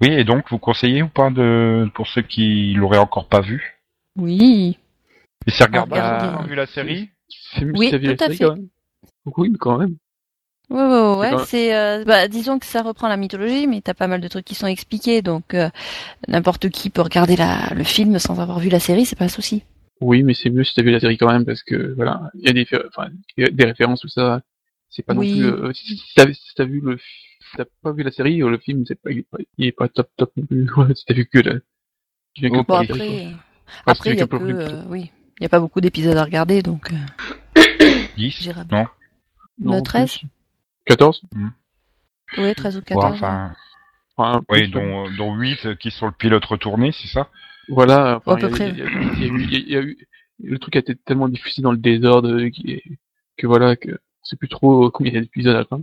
[0.00, 3.80] Oui, et donc vous conseillez ou pas de pour ceux qui l'auraient encore pas vu?
[4.16, 4.78] Oui.
[5.46, 6.28] Et c'est regardable, Regardez.
[6.28, 7.10] vous avez vu la série
[7.54, 8.44] C'est mieux Oui, si t'as vu la tout à série, fait.
[8.44, 8.68] quand même.
[9.36, 9.96] Oui, mais quand même.
[10.68, 14.08] Ouais, ouais, ouais, c'est, euh, bah, disons que ça reprend la mythologie, mais t'as pas
[14.08, 15.70] mal de trucs qui sont expliqués, donc euh,
[16.26, 19.28] n'importe qui peut regarder la, le film sans avoir vu la série, c'est pas un
[19.28, 19.62] souci.
[20.00, 22.46] Oui, mais c'est mieux si t'as vu la série quand même, parce que, voilà, il
[22.46, 24.42] y a des, fé- enfin, il y a des références, tout ça.
[24.90, 25.40] C'est pas Oui.
[25.40, 26.98] non plus, euh, si t'as, si t'as vu le,
[27.56, 29.24] t'as pas vu la série, euh, le film, c'est pas, il
[29.66, 30.66] est pas, top top non plus.
[30.76, 31.54] Ouais, si t'as vu que la,
[32.34, 33.16] tu viens que de Bon après, quoi.
[33.16, 33.30] euh,
[33.86, 35.80] Ah, après il y a que que, le- euh, oui, il y a pas beaucoup
[35.80, 37.60] d'épisodes à regarder, donc euh,
[38.16, 38.62] 10 j'irai.
[38.70, 38.86] Non
[39.58, 40.18] Non, le 13?
[40.18, 40.28] plus.
[40.86, 41.22] 14?
[42.38, 43.14] Ouais, 13 ou Ouais, 14.
[43.14, 43.54] enfin,
[44.18, 47.28] Enfin, oui, dont, dont 8 qui sont le pilote retourné, c'est ça?
[47.68, 49.82] Voilà, enfin, peu il y a- y y eu- y a-
[50.50, 52.82] le truc a été tellement diffusé dans le désordre, euh, qui-
[53.36, 55.82] que voilà, que c'est plus trop combien il y a d'épisodes à la fin.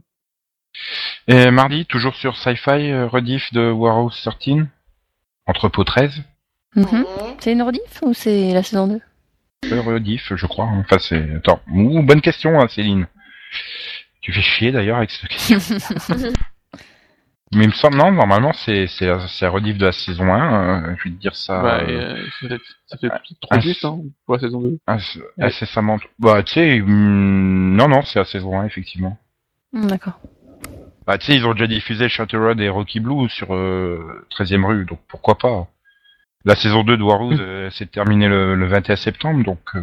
[1.27, 4.65] Et mardi, toujours sur Sci-Fi, euh, rediff de Warhouse 13,
[5.45, 6.21] Entrepôt 13.
[6.75, 6.85] Mhm.
[7.03, 7.05] Ouais.
[7.39, 8.99] C'est une rediff ou c'est la saison 2
[9.71, 10.65] Euh, rediff, je crois.
[10.65, 11.35] Enfin, c'est...
[11.35, 13.07] Attends, Ouh, bonne question, hein, Céline.
[14.21, 15.57] Tu fais chier d'ailleurs avec cette question.
[17.55, 20.85] Mais il me semble, non, normalement, c'est, c'est, la- c'est rediff de la saison 1.
[20.91, 23.57] euh, je vais te dire ça Bah, euh, euh, ça fait, ça fait ah, trois
[23.57, 24.79] ah, jours, hein, pour la saison 2.
[24.87, 25.99] inc- incessamment.
[26.17, 29.19] Bah, tu sais, hum, non, non, c'est la saison 1, effectivement.
[29.71, 30.19] Hmm, D'accord.
[31.05, 34.65] Bah, tu sais, ils ont déjà diffusé Shutter Road et Rocky Blue sur euh, 13e
[34.65, 35.67] rue, donc pourquoi pas.
[36.45, 39.59] La saison 2 de Warhouse euh, s'est terminée le, le 21 septembre, donc...
[39.75, 39.79] euh,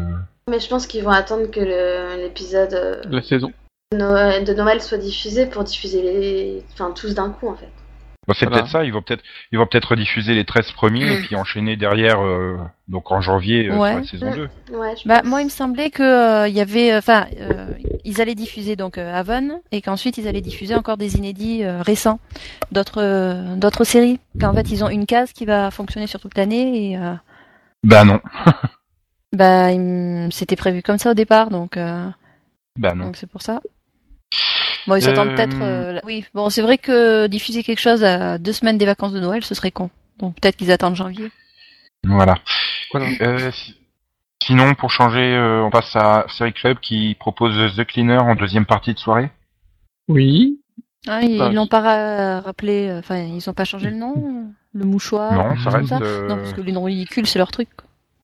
[0.48, 3.52] Mais je pense qu'ils vont attendre que le- l'épisode euh, La saison.
[3.92, 7.68] de Noël, de Noël soit diffusé pour diffuser les, enfin tous d'un coup en fait.
[8.30, 8.62] Bon, c'est Voilà.
[8.62, 11.76] peut-être ça, ils vont peut-être ils vont peut-être rediffuser les 13 premiers et puis enchaîner
[11.76, 12.56] derrière euh,
[12.86, 14.04] donc en janvier euh, Ouais.
[14.04, 14.76] sur la saison 2.
[14.76, 17.66] Ouais, je Bah moi il me semblait que euh, il y avait, enfin, euh,
[18.04, 21.82] ils allaient diffuser donc euh, Haven et qu'ensuite ils allaient diffuser encore des inédits euh,
[21.82, 22.20] récents,
[22.70, 24.20] d'autres euh, d'autres séries.
[24.40, 27.14] Qu'en fait ils ont une case qui va fonctionner sur toute l'année et euh,
[27.82, 28.20] Bah non.
[29.32, 29.68] Bah,
[30.30, 32.08] c'était prévu comme ça au départ, donc euh,
[32.76, 33.04] Bah non.
[33.06, 33.60] donc c'est pour ça.
[34.86, 35.56] Bon, ils s'attendent Euh, peut-être.
[35.60, 39.12] euh, là- Oui, bon, c'est vrai que diffuser quelque chose à deux semaines des vacances
[39.12, 39.90] de Noël, ce serait con.
[40.18, 41.30] Donc peut-être qu'ils attendent janvier.
[42.04, 42.36] Voilà.
[42.92, 43.06] Voilà.
[43.20, 43.76] Euh, si-
[44.42, 48.64] Sinon, pour changer, euh, on passe à Série Club qui propose The Cleaner en deuxième
[48.64, 49.30] partie de soirée.
[50.08, 50.58] Oui.
[51.06, 52.88] Ah, ils Bah, l'ont pas ra- rappelé.
[52.88, 55.32] euh, Enfin, ils ont pas changé le nom, euh, le mouchoir.
[55.34, 55.88] non, ça reste.
[55.90, 57.68] ça euh, Non, parce que les noms ridicules, c'est leur truc.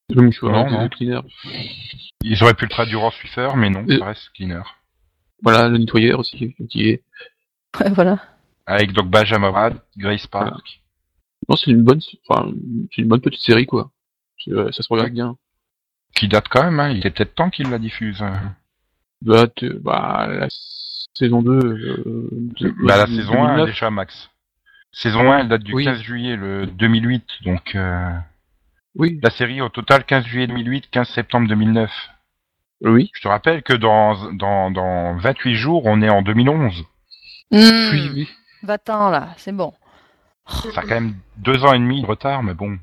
[0.09, 0.89] Le mouchoir, Non, non.
[0.89, 1.21] The Cleaner.
[2.25, 3.99] Ils auraient pu le traduire en Swiffer, mais non, Euh.
[3.99, 4.63] ça reste Cleaner.
[5.43, 7.03] Voilà, le nettoyeur aussi, qui est.
[7.81, 8.19] Ouais, voilà.
[8.67, 10.81] Avec donc Benjamin Brad, Grace Park.
[11.49, 12.51] Non, c'est une bonne, enfin,
[12.95, 13.91] c'est une bonne petite série, quoi.
[14.49, 15.37] Euh, ça se regarde bien.
[16.15, 16.91] Qui date quand même, hein.
[16.91, 18.23] Il est peut-être temps qu'il la diffuse.
[18.23, 18.55] hein.
[19.23, 19.47] Bah,
[19.81, 20.49] bah, la
[21.15, 22.29] saison 2, euh,
[22.61, 23.67] de- Bah, la saison 1, 2009.
[23.67, 24.31] déjà, Max.
[24.93, 25.85] Saison 1, elle date du Oui.
[25.85, 28.11] 15 juillet le 2008, donc euh,
[28.95, 31.91] Oui, la série au total 15 juillet 2008, 15 septembre 2009.
[32.83, 33.11] Oui.
[33.15, 36.85] Je te rappelle que dans, dans, dans 28 jours, on est en 2011.
[37.51, 37.57] Hmm,
[37.93, 38.29] Oui, oui.
[38.63, 39.73] Va-t'en là, c'est bon.
[40.49, 42.79] Ça a quand même deux ans et demi de retard, mais bon.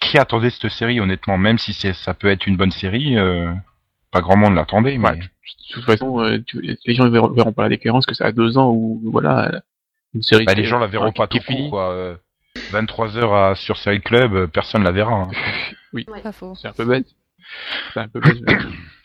[0.00, 1.36] Qui attendait cette série, honnêtement?
[1.38, 3.52] Même si ça peut être une bonne série, euh,
[4.10, 5.10] pas grand monde l'attendait, mais...
[5.10, 5.16] Ouais.
[5.18, 8.26] De toute façon, euh, tu- les gens ne verront, verront pas la différence que ça
[8.26, 9.62] a deux ans où, voilà,
[10.14, 10.44] une série.
[10.44, 11.90] Bah, les gens la verront pas tout court, quoi.
[11.92, 12.16] Euh,
[12.72, 15.12] 23 heures à, sur Série Club, euh, personne la verra.
[15.12, 15.30] hein.
[15.92, 16.22] Oui, Ouais.
[16.56, 17.06] C'est un peu bête.
[17.92, 18.38] C'est un peu bête.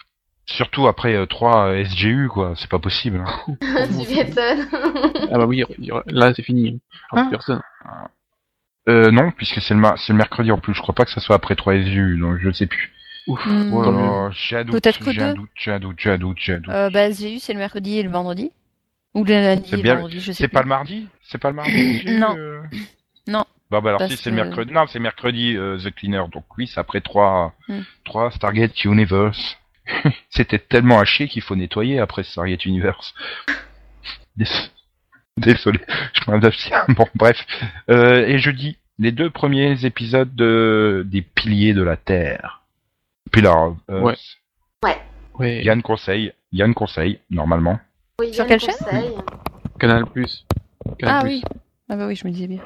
[0.48, 2.54] Surtout après euh, 3 SGU, quoi.
[2.56, 3.24] C'est pas possible.
[3.26, 3.56] hein.
[4.08, 4.68] tu m'étonnes.
[5.32, 5.64] ah bah oui,
[6.08, 6.80] là c'est fini.
[7.12, 7.30] Enfin, Ah.
[7.32, 7.62] Personne.
[8.88, 10.74] Euh, non, puisque c'est le, ma- c'est le mercredi en plus.
[10.76, 12.91] Je crois pas que ça soit après 3 SGU, donc je sais plus.
[13.28, 13.43] Ouf.
[13.43, 13.74] Hmm.
[13.74, 16.12] Oh là là, j'ai un doute, Peut-être que j'ai un doute, j'ai un doute, j'ai
[16.12, 16.70] un doute, j'ai un doute.
[16.74, 18.52] Euh, bah, SGU, c'est le mercredi et le vendredi.
[19.16, 21.08] Ou le lundi C'est et le bien- vendredi, je sais C'est pas le mardi?
[21.24, 22.36] C'est pas le mardi Non.
[22.38, 22.62] euh?
[23.28, 23.43] Non.
[23.72, 26.26] Bah, bah alors Parce si c'est le que- mercredi, non c'est mercredi euh, The Cleaner,
[26.32, 27.80] donc oui c'est après 3, Hmm.
[28.04, 29.58] 3 Stargate Universe.
[30.30, 33.14] C'était tellement à chier qu'il faut nettoyer après Stargate Universe.
[34.38, 34.46] Dés-
[35.38, 35.80] Désolé,
[36.14, 36.86] je m'abstiens.
[36.96, 37.38] Bon bref,
[37.90, 41.04] euh, et jeudi, les deux premiers épisodes de...
[41.06, 42.62] des Piliers de la Terre.
[43.32, 44.16] Pilar, euh, Ouais.
[45.38, 45.62] Ouais.
[45.66, 47.78] Yann conseille, Yann conseille, normalement.
[48.22, 48.74] Oui, Sur quelle chaîne?
[49.78, 50.46] Canal Plus.
[50.98, 51.30] Canal Ah Plus.
[51.32, 51.44] oui.
[51.90, 52.62] Ah bah oui, je me disais bien.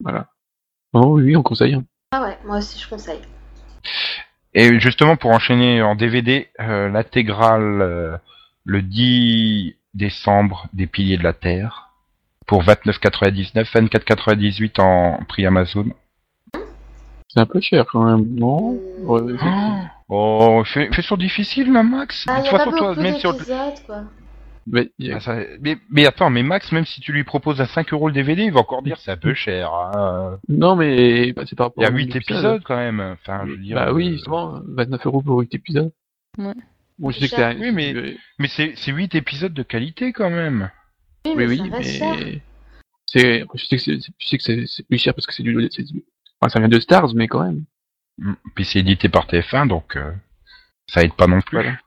[0.00, 0.26] Voilà.
[0.92, 1.72] Oh oui, oui, on conseille.
[1.74, 1.84] hein.
[2.10, 3.22] Ah ouais, moi aussi je conseille.
[4.54, 8.16] Et justement, pour enchaîner en DVD, euh, l'intégrale euh,
[8.64, 11.90] le 10 décembre des Piliers de la Terre
[12.46, 15.86] pour 29,99, 24,98 en prix Amazon.
[17.28, 18.78] C'est un peu cher quand même, non?
[19.04, 19.22] Ouais,
[20.14, 22.26] Oh, fais, fais sur difficile là, Max.
[22.28, 23.34] Ah, de y toute a pas façon, toi, même sur...
[23.86, 24.02] quoi.
[24.66, 27.92] Mais, Ah, ça- mais, mais attends, mais Max, même si tu lui proposes à 5
[27.92, 29.72] euros le DVD, il va encore dire c'est un peu cher.
[29.74, 30.38] hein.
[30.48, 33.00] Non, mais bah, c'est par rapport Il y a au 8 nombre épisodes quand même.
[33.00, 33.74] Enfin, je veux dire.
[33.76, 35.92] Bah oui, euh, justement, 29 euros pour 8 épisodes.
[36.38, 36.52] Ouais.
[36.98, 37.52] Bon, je C'est sais que cher.
[37.52, 37.58] c'est...
[37.60, 40.70] Oui, mais- Mais c'est c'est 8 épisodes de qualité quand même.
[41.24, 42.14] Oui, Oui, mais oui, ça reste cher.
[42.18, 42.40] mais...
[43.06, 43.44] C'est...
[43.54, 45.42] Je sais que c'est, c'est- je sais que c'est, c'est plus cher parce que c'est
[45.42, 45.68] du...
[45.72, 46.04] c'est du-
[46.40, 47.64] Enfin, ça vient de Stars, mais quand même.
[48.18, 48.32] Mm.
[48.54, 50.12] Puis c'est édité par TF1, donc euh,
[50.86, 51.56] ça aide pas non plus.
[51.56, 51.78] Voilà.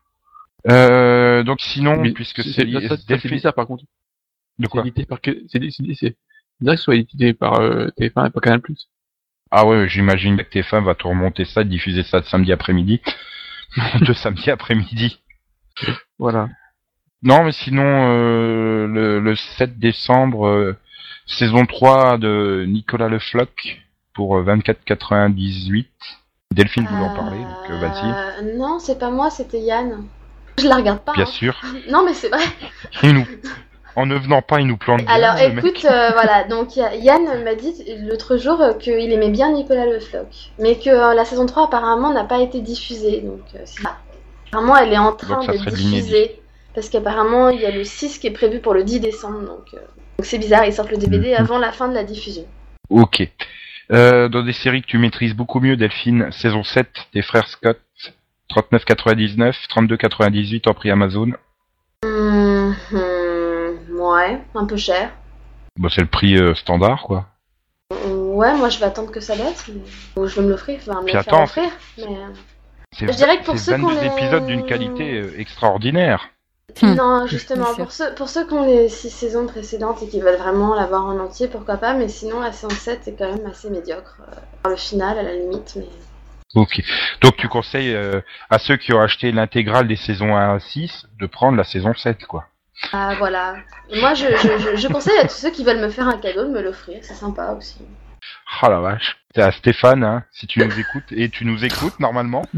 [0.67, 3.83] Euh, donc sinon, Mais puisque c'est, c'est ça, ça, ça, c'est Delphine- bizarre par contre.
[3.83, 5.21] de C'est quoi édité par...
[5.21, 6.15] que- C'est, c'est, c'est,
[6.61, 8.61] c'est que soit édité par euh, TF1 et pas Canal+.
[9.51, 13.01] Ah ouais, j'imagine que TF1 va tout remonter ça, diffuser ça de samedi après-midi,
[14.01, 15.19] de samedi après-midi.
[16.17, 16.49] Voilà.
[17.21, 20.75] Non, mais sinon euh, le, le 7 décembre, euh,
[21.27, 23.81] saison 3 de Nicolas Le Floch
[24.13, 25.85] pour euh, 24,98.
[26.51, 28.09] Delphine voulait en parler, donc euh, vas-y.
[28.45, 30.05] Euh, non, c'est pas moi, c'était Yann.
[30.57, 31.13] Je la regarde pas.
[31.13, 31.27] Bien hein.
[31.27, 31.61] sûr.
[31.89, 32.43] Non, mais c'est vrai.
[33.03, 33.25] Il nous...
[33.97, 35.03] En ne venant pas, il nous plante.
[35.07, 39.85] Alors écoute, euh, voilà, donc Yann m'a dit l'autre jour euh, qu'il aimait bien Nicolas
[39.85, 43.21] Le Floch, mais que euh, la saison 3 apparemment n'a pas été diffusée.
[43.21, 43.39] Donc
[44.49, 46.41] apparemment elle est en train Donc, de diffuser,
[46.73, 49.73] parce qu'apparemment il y a le 6 qui est prévu pour le 10 décembre, donc
[50.19, 51.37] c'est bizarre, ils sortent le DVD Mhm.
[51.39, 52.45] avant la fin de la diffusion.
[52.89, 53.27] Ok.
[53.91, 57.79] Euh, dans des séries que tu maîtrises beaucoup mieux, Delphine, saison 7 des frères Scott,
[58.51, 61.31] 39,99, 32,98 en prix Amazon.
[62.03, 65.11] Hum, hum, ouais, un peu cher.
[65.77, 67.25] Bon, c'est le prix euh, standard, quoi.
[67.91, 69.81] Ouais, moi je vais attendre que ça baisse, mais...
[70.21, 71.69] ou je vais me l'offrir, enfin me Puis le faire attends, offrir.
[71.97, 72.03] Mais...
[72.05, 72.27] euh,
[72.97, 76.29] C'est Je dirais que pour c'est ceux qu'on 22 les- épisodes d'une qualité euh, extraordinaire.
[76.81, 76.95] Hmm.
[76.95, 80.37] Non, justement, pour ceux, pour ceux qui ont les six saisons précédentes et qui veulent
[80.39, 83.69] vraiment l'avoir en entier, pourquoi pas, mais sinon la saison 7 est quand même assez
[83.69, 84.17] médiocre.
[84.65, 85.87] euh, le final, à la limite, mais...
[86.55, 86.81] Ok.
[87.21, 91.07] Donc tu conseilles euh, à ceux qui ont acheté l'intégrale des saisons 1 à 6
[91.19, 92.45] de prendre la saison 7, quoi.
[92.91, 93.55] Ah, voilà.
[93.93, 96.45] Moi, je, je, je, je conseille à tous ceux qui veulent me faire un cadeau
[96.45, 97.79] de me l'offrir, c'est sympa aussi.
[98.61, 99.17] Ah la vache.
[99.33, 102.45] C'est à Stéphane, hein, si tu nous écoutes, et tu nous écoutes normalement.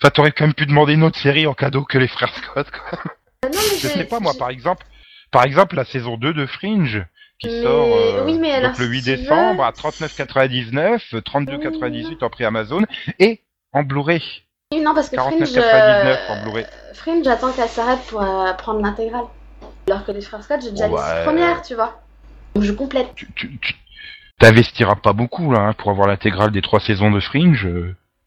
[0.00, 2.70] Enfin, t'aurais quand même pu demander une autre série en cadeau que les frères Scott,
[2.70, 3.00] quoi.
[3.44, 4.86] Euh, non, mais Je sais pas, moi, par exemple,
[5.32, 7.04] par exemple, la saison 2 de Fringe,
[7.38, 9.72] qui Mais- sort euh, oui, mais alors, donc le si 8 tu décembre veux- à
[9.72, 12.82] 39,99, 32,98 en prix Amazon,
[13.18, 14.22] et en Blu-ray,
[14.72, 16.66] Oui, non, parce que Fringe, 49,99 euh, en Blu-ray.
[16.94, 19.24] Fringe, j'attends qu'elle s'arrête pour euh, prendre l'intégrale.
[19.88, 22.00] Alors que les frères Scott, j'ai déjà Bon, les six premières, tu vois.
[22.54, 23.14] Donc je complète.
[23.14, 23.74] Tu, tu, tu
[24.38, 27.66] t'investiras pas beaucoup, là, hein, pour avoir l'intégrale des trois saisons de Fringe.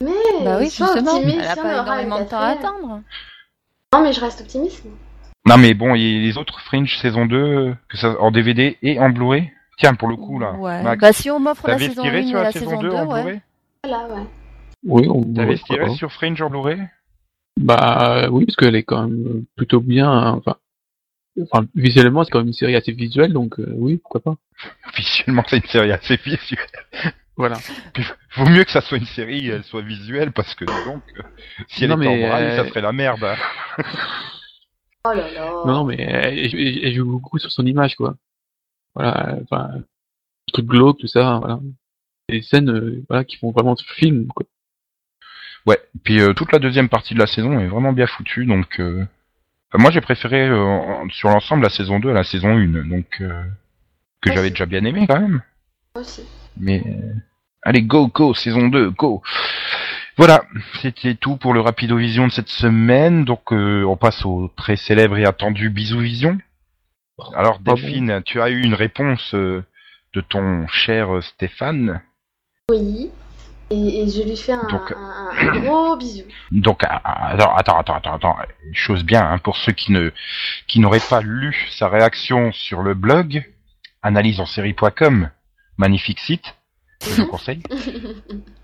[0.01, 0.12] Mais
[0.43, 2.47] Bah oui, justement, optimiste, elle a il y en pas aura énormément de temps à
[2.47, 3.01] attendre.
[3.93, 4.84] Non, mais je reste optimiste.
[5.48, 9.00] Non, mais bon, et les autres Fringe saison 2, euh, que ça, en DVD et
[9.00, 10.84] en Blu-ray Tiens, pour le coup, là, Ouais.
[10.84, 12.89] Max, Bah si on m'offre la saison 1 t'investirais et la, la saison saison 2
[12.89, 13.22] 2, en ouais.
[13.24, 13.42] Blu-ray
[13.84, 14.22] Voilà, ouais.
[14.84, 15.89] Oui, on pourquoi pas.
[15.96, 16.80] sur Fringe en Blu-ray
[17.60, 20.10] Bah oui, parce qu'elle est quand même plutôt bien.
[20.12, 20.58] hein, Enfin,
[21.52, 24.36] enfin visuellement, c'est quand même une série assez visuelle, donc euh, oui, pourquoi pas.
[24.96, 26.68] Visuellement, c'est une série assez visuelle.
[27.38, 27.58] Voilà.
[27.94, 28.04] Puis,
[28.36, 31.24] vaut mieux que ça soit une série, elle soit visuelle, parce que donc, euh,
[31.70, 33.24] si elle Non, était en braille, euh, ça serait la merde.
[33.24, 33.84] hein.
[35.06, 35.52] Oh là là.
[35.66, 38.16] Non, non, mais elle, elle- elle joue beaucoup sur son image, quoi.
[38.95, 39.70] Voilà, enfin,
[40.54, 41.60] truc glauque, tout ça, voilà.
[42.30, 44.45] Des scènes, euh, voilà, qui font vraiment film, quoi.
[45.66, 48.80] Ouais, puis euh, toute la deuxième partie de la saison est vraiment bien foutue, donc...
[48.80, 49.06] euh,
[49.72, 53.22] enfin, moi, j'ai préféré, euh, sur l'ensemble, la saison 2 à la saison 1, donc...
[53.22, 53.43] euh,
[54.22, 55.41] que Ouais, j'avais déjà bien aimé, quand même.
[55.95, 56.24] Moi aussi.
[56.58, 56.84] Mais...
[57.64, 59.22] Allez, go, go, saison 2, go
[60.18, 60.43] Voilà,
[60.82, 65.18] c'était tout pour le Rapidovision de cette semaine, donc euh, on passe au très célèbre
[65.18, 66.38] et attendu Bisou Vision.
[67.36, 69.64] Alors, Ah bon Delphine, tu as eu une réponse euh,
[70.14, 72.01] de ton cher euh, Stéphane.
[72.70, 73.09] Oui.
[73.70, 76.24] Et, et je lui fais un, Donc- un- un gros bisou.
[76.51, 78.36] Donc, ah, ah, attends, attends, attends, attends,
[78.74, 80.12] chose bien, hein, pour ceux qui ne,
[80.68, 83.45] qui n'auraient pas lu sa réaction sur le blog,
[84.01, 85.30] analyseensérie.com,
[85.78, 86.53] magnifique site,
[86.99, 87.64] que je conseille.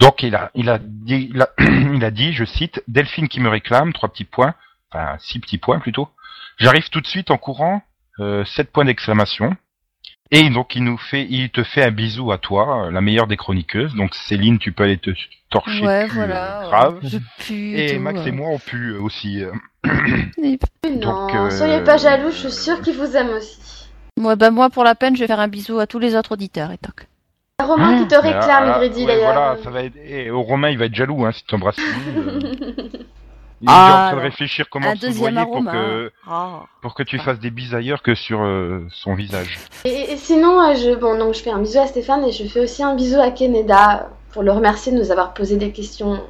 [0.00, 3.40] Donc, il a, il a dit, il a, il a dit, je cite, Delphine qui
[3.40, 4.54] me réclame, trois petits points,
[4.90, 6.08] enfin, six petits points plutôt.
[6.58, 7.82] J'arrive tout de suite en courant,
[8.20, 9.56] euh, sept points d'exclamation.
[10.30, 13.26] Et donc, il nous fait, il te fait un bisou à toi, euh, la meilleure
[13.26, 13.94] des chroniqueuses.
[13.94, 15.10] Donc, Céline, tu peux aller te
[15.48, 16.60] torcher Ouais, voilà.
[16.64, 16.98] euh, grave.
[17.02, 17.78] Je pue.
[17.78, 19.42] Et tout, Max et moi, on pue euh, aussi.
[19.84, 23.88] Donc, non, euh, soyez pas jaloux, je suis sûre qu'il vous aime aussi.
[24.18, 26.32] Ouais, bah moi, pour la peine, je vais faire un bisou à tous les autres
[26.32, 27.06] auditeurs, et toc.
[27.68, 29.32] Romain qui te Mais, réclame, ah, Grady, ouais, d'ailleurs.
[29.32, 29.96] Voilà, ça va être...
[30.04, 31.76] et au Romain, il va être jaloux hein, si tu embrasses
[33.60, 36.60] Il est Ah, en train de réfléchir comment se soudoyer pour que, Ah.
[36.80, 39.58] pour que tu fasses des bises ailleurs que sur euh, son visage.
[39.84, 42.44] Et, et sinon, euh, je, bon, donc je fais un bisou à Stéphane et je
[42.44, 46.22] fais aussi un bisou à Keneda pour le remercier de nous avoir posé des questions.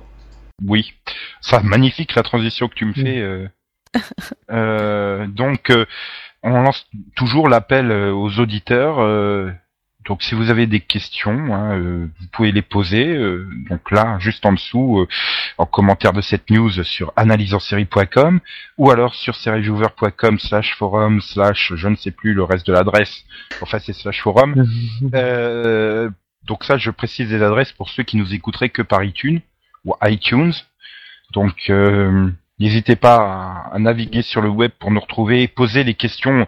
[0.67, 0.95] Oui,
[1.43, 3.19] ça magnifique la transition que tu me fais.
[3.19, 3.47] euh.
[4.51, 5.85] Euh, donc, euh,
[6.43, 6.87] on lance
[7.17, 8.97] toujours l'appel euh, aux auditeurs.
[10.09, 13.15] Donc, si vous avez des questions, hein, euh, vous pouvez les poser.
[13.15, 15.09] euh, donc là, juste en dessous, euh,
[15.59, 18.41] en commentaire de cette news sur analyseensérie.com
[18.79, 23.23] ou alors sur sériejouveur.com slash forum slash je ne sais plus le reste de l'adresse.
[23.61, 24.67] Enfin, c'est slash forum.
[25.15, 26.11] Euh,
[26.45, 29.41] donc ça, je précise les adresses pour ceux qui nous écouteraient que par iTunes
[29.85, 30.53] ou iTunes.
[31.33, 35.85] Donc euh, n'hésitez pas à, à naviguer sur le web pour nous retrouver, et poser
[35.85, 36.47] les questions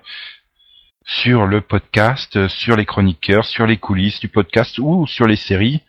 [1.04, 5.36] sur le podcast, euh, sur les chroniqueurs, sur les coulisses du podcast ou sur les
[5.36, 5.80] séries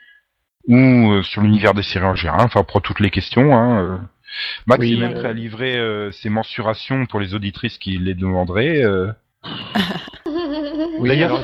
[0.68, 2.41] ou euh, sur l'univers des séries en général.
[2.41, 3.55] Enfin, pour toutes les questions.
[3.55, 3.97] Hein, euh.
[4.66, 7.97] Max Oui, est même euh, prêt à livrer euh, ses mensurations pour les auditrices qui
[7.97, 8.82] les demanderaient.
[8.84, 9.12] euh.
[10.99, 11.41] Oui, D'ailleurs,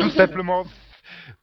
[0.00, 0.64] tout simplement,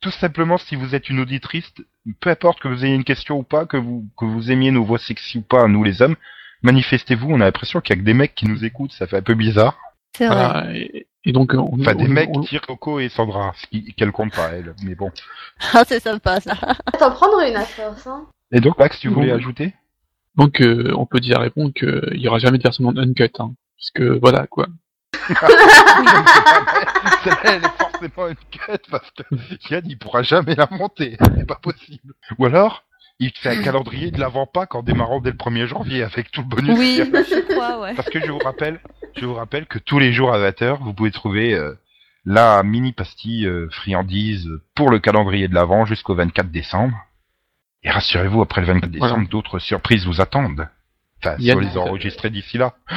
[0.01, 1.71] tout simplement, si vous êtes une auditrice,
[2.19, 4.83] peu importe que vous ayez une question ou pas, que vous que vous aimiez nos
[4.83, 6.15] voix sexy ou pas, nous les hommes,
[6.61, 7.29] manifestez-vous.
[7.29, 9.21] On a l'impression qu'il y a que des mecs qui nous écoutent, ça fait un
[9.21, 9.77] peu bizarre.
[10.15, 10.35] C'est vrai.
[10.35, 10.96] voilà, et,
[11.27, 14.11] et donc, on, Enfin, des on- mecs, on- Tire, Coco et Sandra, ce qui qu'elle
[14.11, 15.11] compte pas elle, mais bon.
[15.73, 16.53] Ah, c'est sympa, ça.
[16.99, 18.25] T'en prendre une à force, hein.
[18.51, 19.73] Et donc Max, tu voulais ajouter?
[20.35, 23.53] Donc, euh, on peut dire répondre qu'il y aura jamais de version uncut, hein.
[23.75, 24.67] Puisque, voilà, quoi.
[25.13, 25.47] Celle-là,
[27.43, 29.23] elle est forcément une cut parce que
[29.69, 31.17] Yann, il pourra jamais la monter.
[31.37, 32.13] C'est pas possible.
[32.37, 32.83] Ou alors,
[33.19, 36.47] il fait un calendrier de l'avant-Pâques en démarrant dès le 1er janvier avec tout le
[36.47, 36.77] bonus.
[36.77, 37.95] Oui, je crois, ouais.
[37.95, 38.79] Parce que je vous rappelle,
[39.15, 41.73] je vous rappelle que tous les jours à 20h, vous pouvez trouver euh,
[42.25, 46.95] la mini pastille euh, friandise pour le calendrier de l'avant jusqu'au 24 décembre.
[47.83, 49.27] Et rassurez-vous, après le 24 décembre, Voilà.
[49.29, 50.67] d'autres surprises vous attendent.
[51.23, 52.75] Enfin, si on les enregistrées d'ici là.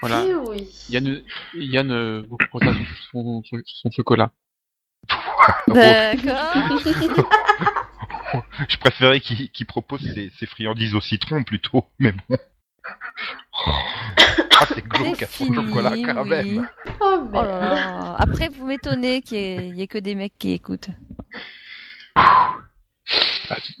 [0.00, 0.22] Voilà.
[0.28, 0.68] Eh oui.
[0.90, 1.22] Yann,
[1.54, 2.36] Yann euh, vous
[3.10, 4.30] son, son, son chocolat.
[5.66, 6.80] D'accord.
[8.68, 12.36] Je préférais qu'il propose ses, ses friandises au citron plutôt, mais bon.
[14.56, 16.28] Ah, c'est glauque à C'est son chocolat fini, quand oui.
[16.28, 16.68] même.
[17.00, 17.42] Oh, Oh là
[17.74, 18.16] là.
[18.18, 19.38] Après, vous m'étonnez qu'il
[19.76, 20.90] y, ait- que des mecs qui écoutent.
[22.14, 22.54] Ah,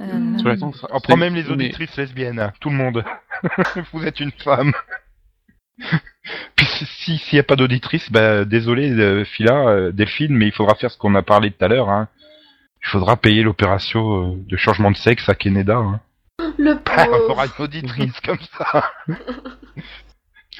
[0.00, 0.36] Euh,
[0.90, 3.04] On prend même les mais- auditrices lesbiennes, hein, tout le monde.
[3.92, 4.72] Vous êtes une femme.
[6.56, 10.46] Puis si- si s'il n'y a pas d'auditrice, bah désolé euh, Phila, euh, Delphine, mais
[10.46, 11.88] il faudra faire ce qu'on a parlé tout à l'heure.
[11.88, 12.08] Hein.
[12.84, 15.76] Il faudra payer l'opération euh, de changement de sexe à Canada.
[15.76, 16.00] Hein.
[16.58, 17.30] Le Ah, on pauvre.
[17.30, 18.92] aura une auditrice comme ça.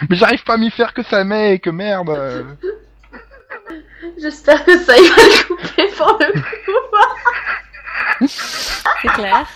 [0.09, 2.57] mais j'arrive pas à m'y faire que ça mec, merde.
[4.21, 6.33] J'espère que ça, il va le couper pour le
[8.21, 8.29] coup.
[9.01, 9.47] C'est clair.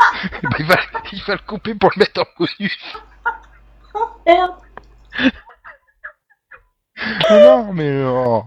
[0.43, 0.77] Bah, il, va,
[1.13, 2.97] il va le couper pour le mettre en bonus.
[4.27, 4.55] Merde.
[7.31, 8.45] Mais non, mais oh.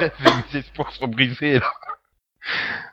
[0.00, 1.72] Et mes espoirs sont brisés là.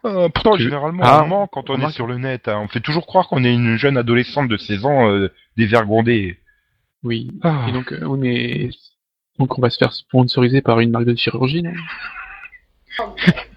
[0.05, 2.47] Euh, pourtant, généralement, Ah, on ment quand on est sur le net.
[2.47, 2.59] hein.
[2.63, 6.39] On fait toujours croire qu'on est une jeune adolescente de 16 ans euh, dévergondée.
[7.03, 7.31] Oui.
[7.43, 7.65] Ah.
[7.67, 8.69] Et donc, euh, oui, mais
[9.39, 11.73] donc on va se faire sponsoriser par une marque de chirurgie, non?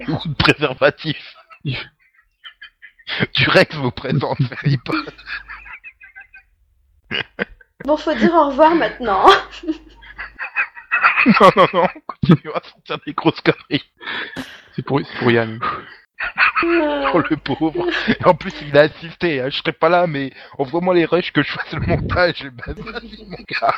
[0.09, 1.35] Ou de préservatif.
[1.65, 5.13] Du Rex vous présente Harry Potter.
[7.85, 9.27] Bon, faut dire au revoir maintenant.
[11.39, 13.85] Non, non, non, continue à sortir des grosses conneries.
[14.75, 15.61] C'est pour, c'est pour Yann.
[17.13, 17.89] Oh, le pauvre.
[18.25, 19.41] En plus, il a assisté.
[19.41, 19.49] Hein.
[19.51, 22.45] Je serai pas là, mais envoie-moi les rushs que je fasse le montage.
[22.67, 23.75] Vas-y, mon gars.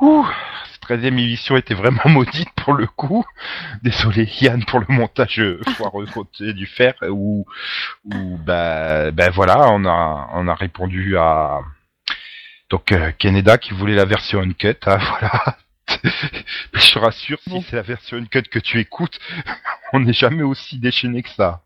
[0.00, 0.26] Ouh,
[0.70, 3.24] cette 13 émission était vraiment maudite pour le coup.
[3.82, 5.42] Désolé, Yann, pour le montage
[5.76, 6.94] foireux côté du fer.
[7.02, 7.46] Où,
[8.04, 11.60] où bah, ben voilà, on a, on a répondu à
[12.70, 14.76] donc euh, Canada qui voulait la version uncut.
[14.86, 15.56] Hein, voilà.
[16.74, 19.18] je te rassure, si c'est la version uncut que tu écoutes,
[19.92, 21.62] on n'est jamais aussi déchaîné que ça.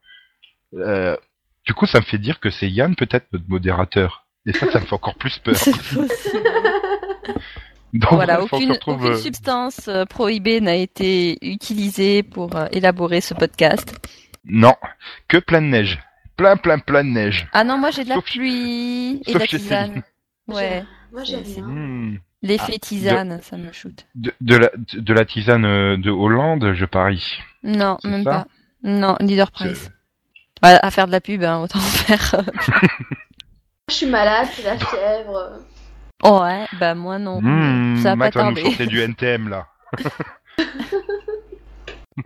[0.75, 1.17] Euh,
[1.67, 4.27] du coup, ça me fait dire que c'est Yann peut-être notre modérateur.
[4.47, 5.55] Et ça, ça me fait encore plus peur.
[7.93, 13.21] Donc, Voilà, aucune, retrouve, aucune euh, substance euh, prohibée n'a été utilisée pour euh, élaborer
[13.21, 13.95] ce podcast.
[14.47, 14.75] Non,
[15.29, 16.01] que plein de neige.
[16.37, 17.47] Plein, plein, plein de neige.
[17.53, 20.03] Ah non, moi j'ai de la Sauf- pluie et de la tisane.
[20.49, 22.15] Ouais, Moi, j'ai rien.
[22.43, 24.07] L'effet tisane, ça me shoot.
[24.17, 27.39] De, de la, de la tisane euh, de Hollande, je parie.
[27.63, 28.47] Non, même pas.
[28.83, 29.91] Non, leader price.
[30.63, 32.35] Ouais, à faire de la pub, hein, autant faire.
[32.39, 32.43] euh,
[33.89, 35.61] Je suis malade, c'est la fièvre.
[36.25, 37.41] ouais, bah moi non.
[37.43, 39.67] Hmm, ça va Max pas va nous chanter du NTM, là.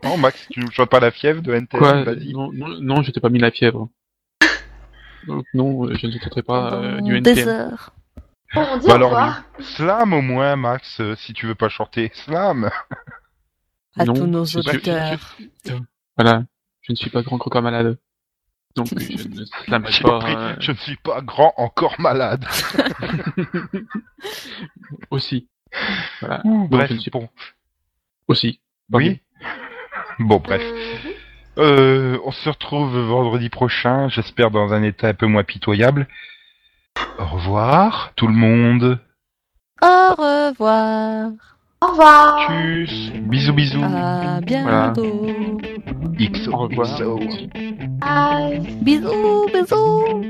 [0.05, 2.33] non, Max, tu nous chantes pas la fièvre de NTM, Quoi vas-y.
[2.33, 3.89] non, non, non, je t'ai pas mis la fièvre.
[5.27, 7.49] Donc non, je ne tenterai pas euh, du Pendant des NTM.
[7.49, 7.93] heures.
[8.55, 9.43] Bon, on dit Bah au alors, revoir.
[9.61, 12.11] Slam au moins, Max, euh, si tu veux pas chanter.
[12.15, 12.71] Slam
[13.99, 15.37] À Non, tous nos je- je- auditeurs.
[16.17, 16.45] Voilà,
[16.83, 17.99] je ne suis pas grand croquant malade.
[18.77, 19.45] Donc je ne
[19.89, 20.21] J'ai pas.
[20.53, 22.45] euh, je ne suis pas grand, encore malade.
[25.11, 25.49] aussi.
[26.21, 27.29] Voilà, Bref, je ne suis bon.
[28.29, 28.61] aussi.
[28.93, 29.21] Oui
[30.19, 30.63] Bon, bref.
[30.63, 31.11] Mhm.
[31.59, 36.07] Euh, on se retrouve vendredi prochain, j'espère dans un état un peu moins pitoyable.
[37.19, 38.99] Au revoir, tout le monde.
[39.83, 41.31] Au revoir.
[41.83, 42.49] Au revoir.
[42.49, 43.13] Tchuss.
[43.29, 43.83] Bisous, bisous.
[43.83, 45.27] À bientôt.
[46.19, 46.53] XO.
[46.53, 46.87] Au revoir.
[46.97, 47.21] XO.
[48.01, 48.61] Bye.
[48.83, 50.23] Bisous, bisous.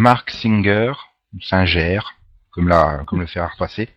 [0.00, 0.92] Mark Singer,
[1.42, 2.00] Singer,
[2.52, 3.88] comme la, comme le fer à repasser,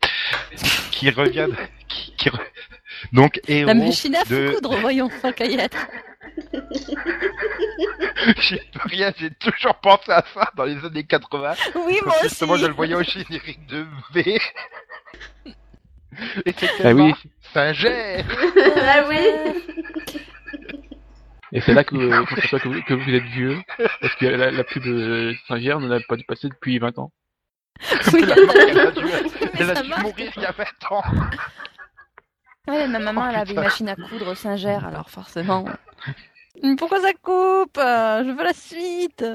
[0.91, 1.55] qui revient, de-
[1.87, 2.41] qui, qui re-
[3.13, 5.09] donc héros La machine à de, coudre, voyons,
[5.59, 5.87] être.
[8.39, 11.53] j'ai rien, j'ai toujours pensé à ça dans les années 80.
[11.85, 12.27] Oui, moi aussi.
[12.29, 14.39] Justement, je le voyais au générique de V.
[16.45, 17.13] Et c'était Ah oui.
[17.53, 18.25] Singer.
[18.81, 19.25] ah oui.
[21.53, 23.57] Et c'est là que, euh, que, vous- que vous êtes vieux,
[24.01, 27.11] parce que la, la pub de Saint-Gier ne l'a pas dû passer depuis 20 ans.
[28.13, 29.01] Oui, La marque, elle a dû,
[29.59, 31.03] elle a mourir il y a 20 ans.
[32.67, 35.65] Ouais, ma maman, Oh, elle avait une machine à coudre Singer, alors forcément.
[36.77, 37.77] Pourquoi ça coupe?
[37.77, 39.25] Euh, Je veux la suite